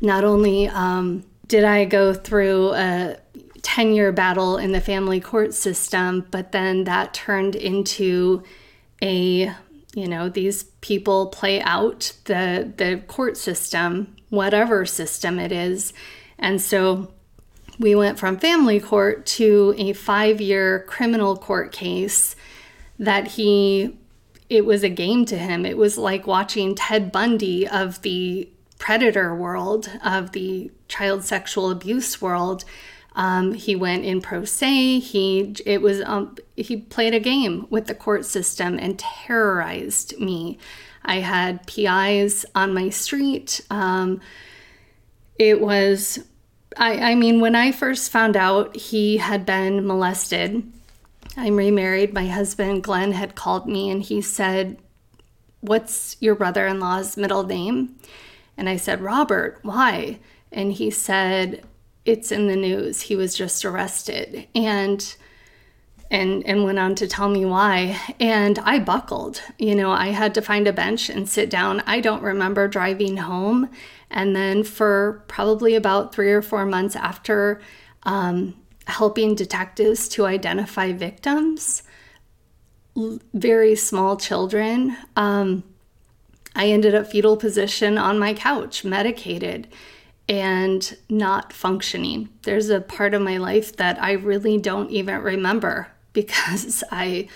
not 0.00 0.24
only 0.24 0.68
um, 0.68 1.24
did 1.46 1.64
I 1.64 1.84
go 1.84 2.14
through 2.14 2.72
a 2.74 3.16
10 3.62 3.92
year 3.92 4.12
battle 4.12 4.56
in 4.56 4.72
the 4.72 4.80
family 4.80 5.20
court 5.20 5.54
system, 5.54 6.26
but 6.30 6.52
then 6.52 6.84
that 6.84 7.14
turned 7.14 7.54
into 7.54 8.42
a 9.02 9.52
you 9.94 10.06
know 10.06 10.28
these 10.28 10.64
people 10.80 11.28
play 11.28 11.60
out 11.62 12.12
the 12.24 12.72
the 12.76 13.02
court 13.06 13.36
system 13.36 14.14
whatever 14.28 14.84
system 14.84 15.38
it 15.38 15.50
is 15.50 15.92
and 16.38 16.60
so 16.60 17.10
we 17.78 17.94
went 17.94 18.18
from 18.18 18.38
family 18.38 18.80
court 18.80 19.24
to 19.24 19.74
a 19.78 19.92
five 19.92 20.40
year 20.40 20.84
criminal 20.88 21.36
court 21.36 21.72
case 21.72 22.34
that 22.98 23.28
he, 23.28 23.96
it 24.50 24.64
was 24.64 24.82
a 24.82 24.88
game 24.88 25.24
to 25.26 25.38
him. 25.38 25.64
It 25.64 25.76
was 25.76 25.96
like 25.96 26.26
watching 26.26 26.74
Ted 26.74 27.12
Bundy 27.12 27.68
of 27.68 28.02
the 28.02 28.48
predator 28.78 29.34
world, 29.34 29.90
of 30.04 30.32
the 30.32 30.70
child 30.88 31.24
sexual 31.24 31.70
abuse 31.70 32.20
world. 32.20 32.64
Um, 33.14 33.52
he 33.54 33.74
went 33.74 34.04
in 34.04 34.20
pro 34.20 34.44
se. 34.44 35.00
He 35.00 35.54
it 35.66 35.82
was 35.82 36.00
um, 36.02 36.36
he 36.56 36.76
played 36.76 37.14
a 37.14 37.20
game 37.20 37.66
with 37.68 37.86
the 37.86 37.94
court 37.94 38.24
system 38.24 38.78
and 38.78 38.98
terrorized 38.98 40.18
me. 40.20 40.58
I 41.04 41.16
had 41.16 41.66
PIs 41.66 42.44
on 42.54 42.74
my 42.74 42.90
street. 42.90 43.60
Um, 43.70 44.20
it 45.36 45.60
was 45.60 46.20
I, 46.76 47.12
I 47.12 47.14
mean, 47.14 47.40
when 47.40 47.54
I 47.54 47.72
first 47.72 48.10
found 48.10 48.36
out 48.36 48.76
he 48.76 49.16
had 49.16 49.46
been 49.46 49.86
molested, 49.86 50.70
I'm 51.36 51.56
remarried. 51.56 52.12
My 52.12 52.26
husband, 52.26 52.82
Glenn, 52.82 53.12
had 53.12 53.34
called 53.34 53.66
me 53.66 53.90
and 53.90 54.02
he 54.02 54.20
said, 54.20 54.78
What's 55.60 56.16
your 56.20 56.34
brother 56.34 56.66
in 56.66 56.78
law's 56.78 57.16
middle 57.16 57.42
name? 57.42 57.96
And 58.56 58.68
I 58.68 58.76
said, 58.76 59.00
Robert, 59.00 59.58
why? 59.62 60.18
And 60.52 60.72
he 60.72 60.90
said, 60.90 61.64
It's 62.04 62.32
in 62.32 62.48
the 62.48 62.56
news. 62.56 63.02
He 63.02 63.16
was 63.16 63.34
just 63.34 63.64
arrested. 63.64 64.46
And 64.54 65.16
and 66.10 66.46
and 66.46 66.64
went 66.64 66.78
on 66.78 66.94
to 66.94 67.06
tell 67.06 67.28
me 67.28 67.44
why 67.44 68.00
and 68.18 68.58
i 68.60 68.78
buckled 68.78 69.42
you 69.58 69.74
know 69.74 69.90
i 69.90 70.08
had 70.08 70.34
to 70.34 70.42
find 70.42 70.66
a 70.66 70.72
bench 70.72 71.08
and 71.08 71.28
sit 71.28 71.50
down 71.50 71.82
i 71.86 72.00
don't 72.00 72.22
remember 72.22 72.66
driving 72.66 73.18
home 73.18 73.68
and 74.10 74.34
then 74.34 74.64
for 74.64 75.24
probably 75.28 75.74
about 75.74 76.14
three 76.14 76.32
or 76.32 76.42
four 76.42 76.64
months 76.64 76.96
after 76.96 77.60
um, 78.04 78.54
helping 78.86 79.34
detectives 79.34 80.08
to 80.08 80.26
identify 80.26 80.92
victims, 80.92 81.82
very 83.34 83.76
small 83.76 84.16
children, 84.16 84.96
um, 85.16 85.62
I 86.54 86.68
ended 86.68 86.94
up 86.94 87.06
fetal 87.06 87.36
position 87.36 87.98
on 87.98 88.18
my 88.18 88.34
couch, 88.34 88.84
medicated 88.84 89.68
and 90.28 90.96
not 91.08 91.52
functioning. 91.52 92.28
There's 92.42 92.68
a 92.68 92.80
part 92.80 93.14
of 93.14 93.22
my 93.22 93.38
life 93.38 93.76
that 93.76 94.02
I 94.02 94.12
really 94.12 94.58
don't 94.58 94.90
even 94.90 95.20
remember 95.22 95.88
because 96.12 96.82
I 96.90 97.28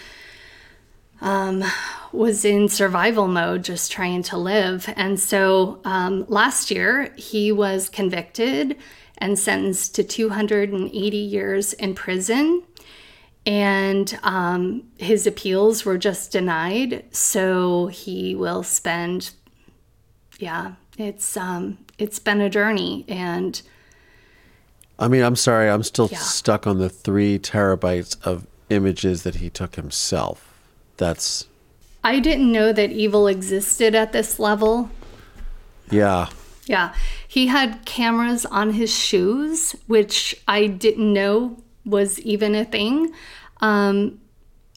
um, 1.23 1.65
was 2.13 2.45
in 2.45 2.69
survival 2.69 3.29
mode, 3.29 3.65
just 3.65 3.91
trying 3.91 4.23
to 4.25 4.37
live. 4.37 4.93
And 4.97 5.19
so 5.19 5.81
um, 5.85 6.27
last 6.29 6.71
year, 6.71 7.15
he 7.17 7.51
was 7.53 7.89
convicted 7.89 8.77
and 9.19 9.39
sentenced 9.39 9.95
to 9.95 10.05
280 10.05 11.17
years 11.17 11.73
in 11.75 11.95
prison. 11.95 12.65
And 13.47 14.19
um, 14.23 14.85
his 14.99 15.27
appeals 15.27 15.85
were 15.85 15.97
just 15.97 16.33
denied. 16.33 17.05
So 17.15 17.87
he 17.87 18.35
will 18.35 18.63
spend, 18.63 19.31
yeah, 20.39 20.75
it's 20.99 21.37
um, 21.37 21.79
it's 21.99 22.19
been 22.19 22.41
a 22.41 22.51
journey. 22.51 23.05
And 23.09 23.61
I 24.99 25.09
mean, 25.09 25.23
I'm 25.23 25.37
sorry, 25.37 25.71
I'm 25.71 25.83
still 25.83 26.09
yeah. 26.11 26.19
stuck 26.19 26.67
on 26.67 26.79
the 26.79 26.89
three 26.89 27.39
terabytes 27.39 28.17
of 28.25 28.47
images 28.71 29.23
that 29.23 29.37
he 29.37 29.51
took 29.51 29.77
himself. 29.77 30.52
That's 30.97 31.47
I 32.05 32.19
didn't 32.19 32.51
know 32.51 32.73
that 32.73 32.91
evil 32.91 33.27
existed 33.29 33.95
at 33.95 34.13
this 34.13 34.39
level. 34.39 34.91
Yeah. 35.91 36.29
Yeah. 36.67 36.95
He 37.27 37.47
had 37.47 37.85
cameras 37.85 38.45
on 38.47 38.73
his 38.73 38.93
shoes, 38.93 39.77
which 39.87 40.35
I 40.49 40.67
didn't 40.67 41.13
know 41.13 41.63
was 41.85 42.19
even 42.21 42.55
a 42.55 42.65
thing. 42.65 43.13
Um, 43.61 44.21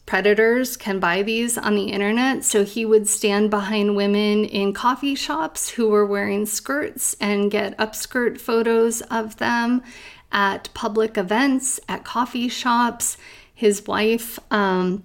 predators 0.04 0.76
can 0.76 1.00
buy 1.00 1.22
these 1.22 1.58
on 1.58 1.74
the 1.74 1.90
internet. 1.90 2.44
So 2.44 2.64
he 2.64 2.86
would 2.86 3.08
stand 3.08 3.50
behind 3.50 3.96
women 3.96 4.44
in 4.44 4.72
coffee 4.72 5.16
shops 5.16 5.70
who 5.70 5.88
were 5.88 6.06
wearing 6.06 6.46
skirts 6.46 7.16
and 7.20 7.50
get 7.50 7.76
upskirt 7.76 8.40
photos 8.40 9.00
of 9.02 9.36
them 9.38 9.82
at 10.30 10.68
public 10.74 11.18
events, 11.18 11.80
at 11.88 12.04
coffee 12.04 12.48
shops. 12.48 13.16
His 13.52 13.86
wife, 13.86 14.38
um, 14.50 15.02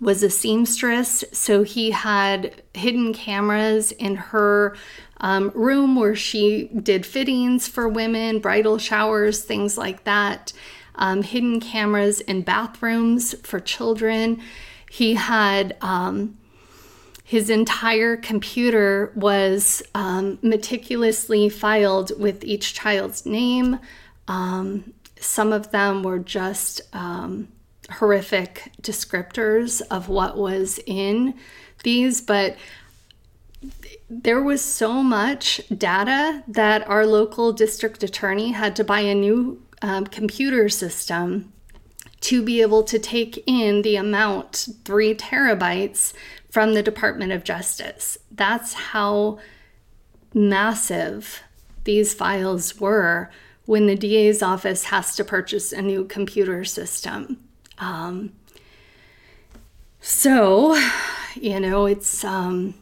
was 0.00 0.22
a 0.22 0.30
seamstress, 0.30 1.24
so 1.32 1.62
he 1.62 1.90
had 1.90 2.62
hidden 2.74 3.14
cameras 3.14 3.92
in 3.92 4.16
her 4.16 4.76
um, 5.18 5.50
room 5.54 5.96
where 5.96 6.14
she 6.14 6.68
did 6.68 7.06
fittings 7.06 7.66
for 7.66 7.88
women, 7.88 8.38
bridal 8.38 8.78
showers, 8.78 9.42
things 9.42 9.78
like 9.78 10.04
that. 10.04 10.52
Um, 10.96 11.22
hidden 11.22 11.60
cameras 11.60 12.20
in 12.20 12.42
bathrooms 12.42 13.34
for 13.42 13.60
children. 13.60 14.40
He 14.90 15.14
had 15.14 15.76
um, 15.80 16.38
his 17.26 17.50
entire 17.50 18.16
computer 18.16 19.12
was 19.16 19.82
um, 19.94 20.38
meticulously 20.42 21.48
filed 21.48 22.18
with 22.20 22.44
each 22.44 22.72
child's 22.72 23.26
name. 23.26 23.80
Um, 24.28 24.94
some 25.18 25.52
of 25.52 25.70
them 25.70 26.02
were 26.02 26.18
just 26.18 26.82
um, 26.92 27.48
horrific 27.90 28.72
descriptors 28.82 29.82
of 29.90 30.08
what 30.08 30.36
was 30.36 30.80
in 30.86 31.34
these, 31.84 32.20
but 32.20 32.56
there 34.08 34.42
was 34.42 34.62
so 34.62 35.02
much 35.02 35.60
data 35.76 36.42
that 36.46 36.88
our 36.88 37.06
local 37.06 37.52
district 37.52 38.02
attorney 38.02 38.52
had 38.52 38.76
to 38.76 38.84
buy 38.84 39.00
a 39.00 39.14
new 39.14 39.62
um, 39.82 40.06
computer 40.06 40.68
system 40.68 41.52
to 42.20 42.42
be 42.42 42.60
able 42.62 42.82
to 42.82 42.98
take 42.98 43.42
in 43.46 43.82
the 43.82 43.96
amount, 43.96 44.68
three 44.84 45.14
terabytes, 45.14 46.12
from 46.50 46.74
the 46.74 46.82
Department 46.82 47.32
of 47.32 47.44
Justice. 47.44 48.16
That's 48.30 48.72
how 48.72 49.38
massive 50.32 51.42
these 51.84 52.14
files 52.14 52.80
were 52.80 53.30
when 53.66 53.86
the 53.86 53.96
DA's 53.96 54.42
office 54.42 54.84
has 54.84 55.14
to 55.16 55.24
purchase 55.24 55.72
a 55.72 55.82
new 55.82 56.04
computer 56.04 56.64
system. 56.64 57.45
Um, 57.78 58.32
so, 60.00 60.80
you 61.34 61.60
know, 61.60 61.86
it's. 61.86 62.24
Um, 62.24 62.74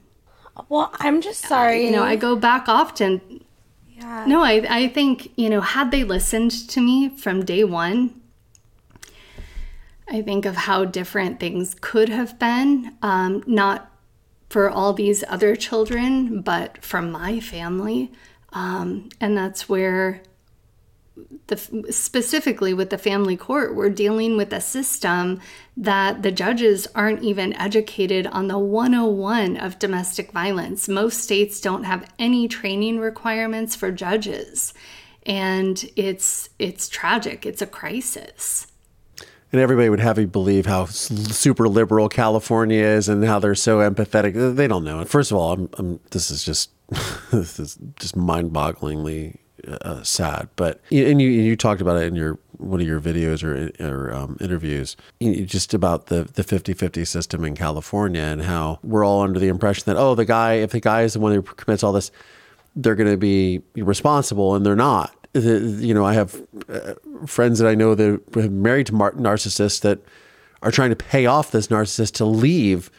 well, 0.68 0.90
I'm 0.94 1.20
just 1.20 1.42
sorry. 1.42 1.86
You 1.86 1.92
know, 1.92 2.02
I 2.02 2.16
go 2.16 2.36
back 2.36 2.68
often. 2.68 3.44
Yeah. 3.88 4.24
No, 4.26 4.42
I, 4.42 4.64
I 4.68 4.88
think, 4.88 5.32
you 5.36 5.48
know, 5.48 5.60
had 5.60 5.90
they 5.90 6.04
listened 6.04 6.50
to 6.68 6.80
me 6.80 7.08
from 7.08 7.44
day 7.44 7.64
one, 7.64 8.20
I 10.08 10.22
think 10.22 10.44
of 10.44 10.56
how 10.56 10.84
different 10.84 11.40
things 11.40 11.74
could 11.80 12.08
have 12.08 12.38
been. 12.38 12.96
Um, 13.02 13.42
not 13.46 13.90
for 14.48 14.70
all 14.70 14.92
these 14.92 15.24
other 15.28 15.56
children, 15.56 16.40
but 16.40 16.82
from 16.84 17.10
my 17.10 17.40
family. 17.40 18.12
Um, 18.52 19.08
and 19.20 19.36
that's 19.36 19.68
where 19.68 20.22
the, 21.46 21.56
specifically 21.90 22.74
with 22.74 22.90
the 22.90 22.98
family 22.98 23.36
court, 23.36 23.74
we're 23.74 23.90
dealing 23.90 24.36
with 24.36 24.52
a 24.52 24.60
system 24.60 25.40
that 25.76 26.22
the 26.22 26.32
judges 26.32 26.88
aren't 26.94 27.22
even 27.22 27.52
educated 27.54 28.26
on 28.28 28.48
the 28.48 28.58
101 28.58 29.56
of 29.56 29.78
domestic 29.78 30.32
violence. 30.32 30.88
Most 30.88 31.20
states 31.20 31.60
don't 31.60 31.84
have 31.84 32.10
any 32.18 32.48
training 32.48 32.98
requirements 32.98 33.76
for 33.76 33.92
judges, 33.92 34.74
and 35.24 35.88
it's 35.96 36.48
it's 36.58 36.88
tragic. 36.88 37.46
It's 37.46 37.62
a 37.62 37.66
crisis. 37.66 38.66
And 39.52 39.60
everybody 39.60 39.88
would 39.88 40.00
have 40.00 40.18
you 40.18 40.26
believe 40.26 40.66
how 40.66 40.86
super 40.86 41.68
liberal 41.68 42.08
California 42.08 42.82
is 42.82 43.08
and 43.08 43.24
how 43.24 43.38
they're 43.38 43.54
so 43.54 43.78
empathetic. 43.78 44.56
They 44.56 44.66
don't 44.66 44.82
know. 44.82 45.04
First 45.04 45.30
of 45.30 45.36
all, 45.36 45.52
I'm, 45.52 45.70
I'm 45.74 46.00
this 46.10 46.32
is 46.32 46.42
just 46.42 46.70
this 47.30 47.60
is 47.60 47.78
just 47.96 48.16
mind-bogglingly 48.16 49.38
uh, 49.68 50.02
sad. 50.02 50.48
But 50.56 50.80
and 50.90 51.20
you 51.20 51.28
you 51.28 51.56
talked 51.56 51.80
about 51.80 51.96
it 51.96 52.06
in 52.06 52.14
your 52.14 52.38
one 52.58 52.80
of 52.80 52.86
your 52.86 53.00
videos 53.00 53.42
or, 53.42 53.70
or 53.84 54.12
um, 54.12 54.36
interviews, 54.40 54.96
just 55.20 55.74
about 55.74 56.06
the 56.06 56.24
the 56.24 56.42
50-50 56.42 57.06
system 57.06 57.44
in 57.44 57.54
California 57.54 58.22
and 58.22 58.42
how 58.42 58.78
we're 58.82 59.04
all 59.04 59.22
under 59.22 59.38
the 59.38 59.48
impression 59.48 59.84
that 59.86 59.96
oh 59.96 60.14
the 60.14 60.24
guy 60.24 60.54
if 60.54 60.70
the 60.70 60.80
guy 60.80 61.02
is 61.02 61.14
the 61.14 61.20
one 61.20 61.32
who 61.32 61.42
commits 61.42 61.82
all 61.82 61.92
this, 61.92 62.10
they're 62.76 62.94
going 62.94 63.10
to 63.10 63.16
be 63.16 63.60
responsible 63.76 64.54
and 64.54 64.64
they're 64.64 64.76
not. 64.76 65.14
You 65.34 65.94
know, 65.94 66.04
I 66.04 66.14
have 66.14 66.40
uh, 66.68 66.94
friends 67.26 67.58
that 67.58 67.68
I 67.68 67.74
know 67.74 67.96
that 67.96 68.20
are 68.36 68.48
married 68.48 68.86
to 68.86 68.92
narcissists 68.92 69.80
that 69.80 69.98
are 70.62 70.70
trying 70.70 70.90
to 70.90 70.96
pay 70.96 71.26
off 71.26 71.50
this 71.50 71.66
narcissist 71.68 72.12
to 72.14 72.24
leave 72.24 72.90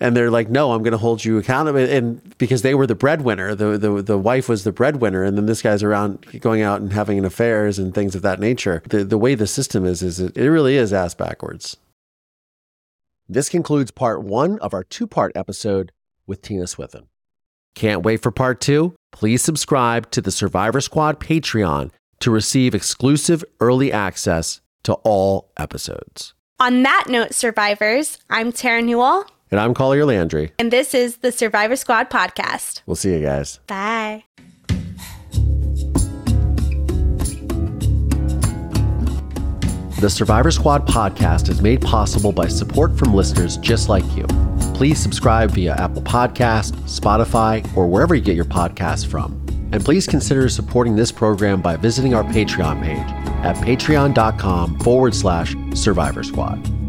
and 0.00 0.16
they're 0.16 0.30
like, 0.30 0.48
"No, 0.48 0.72
I'm 0.72 0.82
going 0.82 0.92
to 0.92 0.98
hold 0.98 1.24
you 1.24 1.38
accountable." 1.38 1.78
And 1.78 2.36
because 2.38 2.62
they 2.62 2.74
were 2.74 2.86
the 2.86 2.94
breadwinner, 2.94 3.54
the 3.54 3.78
the 3.78 4.02
the 4.02 4.18
wife 4.18 4.48
was 4.48 4.64
the 4.64 4.72
breadwinner, 4.72 5.22
and 5.22 5.36
then 5.36 5.46
this 5.46 5.62
guy's 5.62 5.82
around 5.82 6.26
going 6.40 6.62
out 6.62 6.80
and 6.80 6.92
having 6.92 7.18
an 7.18 7.24
affairs 7.24 7.78
and 7.78 7.94
things 7.94 8.14
of 8.14 8.22
that 8.22 8.40
nature. 8.40 8.82
The 8.88 9.04
the 9.04 9.18
way 9.18 9.34
the 9.34 9.46
system 9.46 9.84
is 9.84 10.02
is 10.02 10.18
it, 10.18 10.36
it 10.36 10.50
really 10.50 10.76
is 10.76 10.92
ass 10.92 11.14
backwards. 11.14 11.76
This 13.28 13.48
concludes 13.48 13.92
part 13.92 14.22
one 14.22 14.58
of 14.58 14.74
our 14.74 14.82
two 14.82 15.06
part 15.06 15.32
episode 15.36 15.92
with 16.26 16.42
Tina 16.42 16.66
Swithin. 16.66 17.06
Can't 17.74 18.02
wait 18.02 18.22
for 18.22 18.32
part 18.32 18.60
two? 18.60 18.94
Please 19.12 19.42
subscribe 19.42 20.10
to 20.10 20.20
the 20.20 20.32
Survivor 20.32 20.80
Squad 20.80 21.20
Patreon 21.20 21.90
to 22.18 22.30
receive 22.30 22.74
exclusive 22.74 23.44
early 23.60 23.92
access 23.92 24.60
to 24.82 24.94
all 25.04 25.50
episodes. 25.56 26.34
On 26.58 26.82
that 26.82 27.06
note, 27.08 27.32
survivors, 27.34 28.18
I'm 28.28 28.52
Terra 28.52 28.82
Newell. 28.82 29.26
And 29.50 29.58
I'm 29.58 29.74
Collier 29.74 30.04
Landry. 30.04 30.52
And 30.58 30.72
this 30.72 30.94
is 30.94 31.18
the 31.18 31.32
Survivor 31.32 31.76
Squad 31.76 32.08
podcast. 32.08 32.82
We'll 32.86 32.94
see 32.96 33.12
you 33.12 33.20
guys. 33.20 33.58
Bye. 33.66 34.24
The 40.00 40.08
Survivor 40.08 40.50
Squad 40.50 40.86
podcast 40.86 41.50
is 41.50 41.60
made 41.60 41.82
possible 41.82 42.32
by 42.32 42.48
support 42.48 42.96
from 42.96 43.12
listeners 43.12 43.56
just 43.58 43.88
like 43.88 44.04
you. 44.16 44.24
Please 44.72 44.98
subscribe 44.98 45.50
via 45.50 45.74
Apple 45.74 46.00
Podcast, 46.00 46.72
Spotify, 46.84 47.66
or 47.76 47.86
wherever 47.86 48.14
you 48.14 48.22
get 48.22 48.34
your 48.36 48.46
podcasts 48.46 49.06
from. 49.06 49.32
And 49.72 49.84
please 49.84 50.06
consider 50.06 50.48
supporting 50.48 50.96
this 50.96 51.12
program 51.12 51.60
by 51.60 51.76
visiting 51.76 52.14
our 52.14 52.24
Patreon 52.24 52.82
page 52.82 52.98
at 53.44 53.56
patreon.com 53.56 54.78
forward 54.80 55.14
slash 55.14 55.54
survivor 55.74 56.22
squad. 56.22 56.79